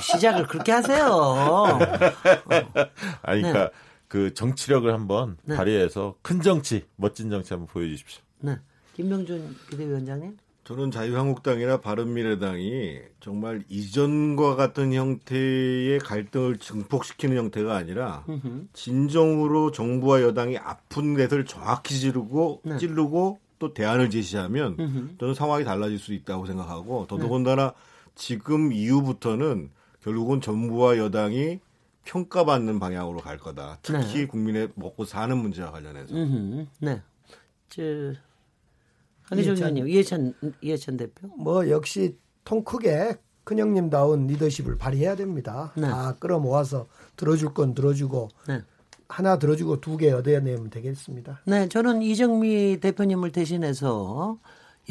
[0.01, 1.05] 시작을 그렇게 하세요.
[1.07, 1.65] 어.
[3.23, 3.69] 아니, 그러니까 네.
[4.07, 5.55] 그 정치력을 한번 네.
[5.55, 8.21] 발휘해서 큰 정치, 멋진 정치 한번 보여주십시오.
[8.39, 8.57] 네.
[8.95, 10.37] 김명준 비대위원장님.
[10.65, 18.25] 저는 자유한국당이나 바른미래당이 정말 이전과 같은 형태의 갈등을 증폭시키는 형태가 아니라
[18.73, 22.77] 진정으로 정부와 여당이 아픈 데를 정확히 찌르고 네.
[22.79, 28.11] 찌르고 또 대안을 제시하면 저는 상황이 달라질 수 있다고 생각하고 더더군다나 네.
[28.15, 29.69] 지금 이후부터는
[30.01, 31.59] 결국은 정부와 여당이
[32.05, 33.77] 평가받는 방향으로 갈 거다.
[33.83, 34.25] 특히 네.
[34.25, 36.15] 국민의 먹고 사는 문제와 관련해서.
[36.79, 37.01] 네.
[37.69, 38.13] 저
[39.29, 41.27] 한기정 의원님, 이해찬, 이해찬 대표?
[41.37, 45.71] 뭐 역시 통 크게 큰형님다운 리더십을 발휘해야 됩니다.
[45.75, 45.87] 네.
[45.87, 48.61] 다 끌어모아서 들어줄 건 들어주고 네.
[49.07, 51.41] 하나 들어주고 두 개 얻어내면 되겠습니다.
[51.45, 54.39] 네, 저는 이정미 대표님을 대신해서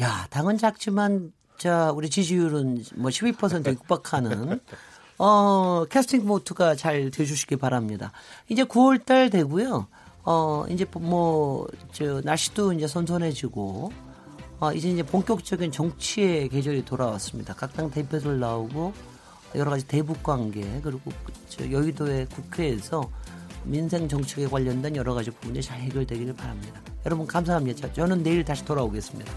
[0.01, 4.59] 야 당은 작지만 자 우리 지지율은 뭐 12%에 육박하는
[5.17, 8.11] 어 캐스팅 보트가 잘 돼주시기 바랍니다.
[8.49, 9.87] 이제 9월달 되고요.
[10.23, 13.91] 어 이제 뭐 저 날씨도 이제 선선해지고
[14.59, 17.53] 어, 이제 이제 본격적인 정치의 계절이 돌아왔습니다.
[17.53, 18.93] 각 당 대표들 나오고
[19.55, 21.11] 여러 가지 대북 관계 그리고
[21.49, 23.09] 저 여의도의 국회에서
[23.63, 26.79] 민생 정책에 관련된 여러 가지 부분이 잘 해결되기를 바랍니다.
[27.05, 27.91] 여러분 감사합니다.
[27.93, 29.31] 저는 내일 다시 돌아오겠습니다.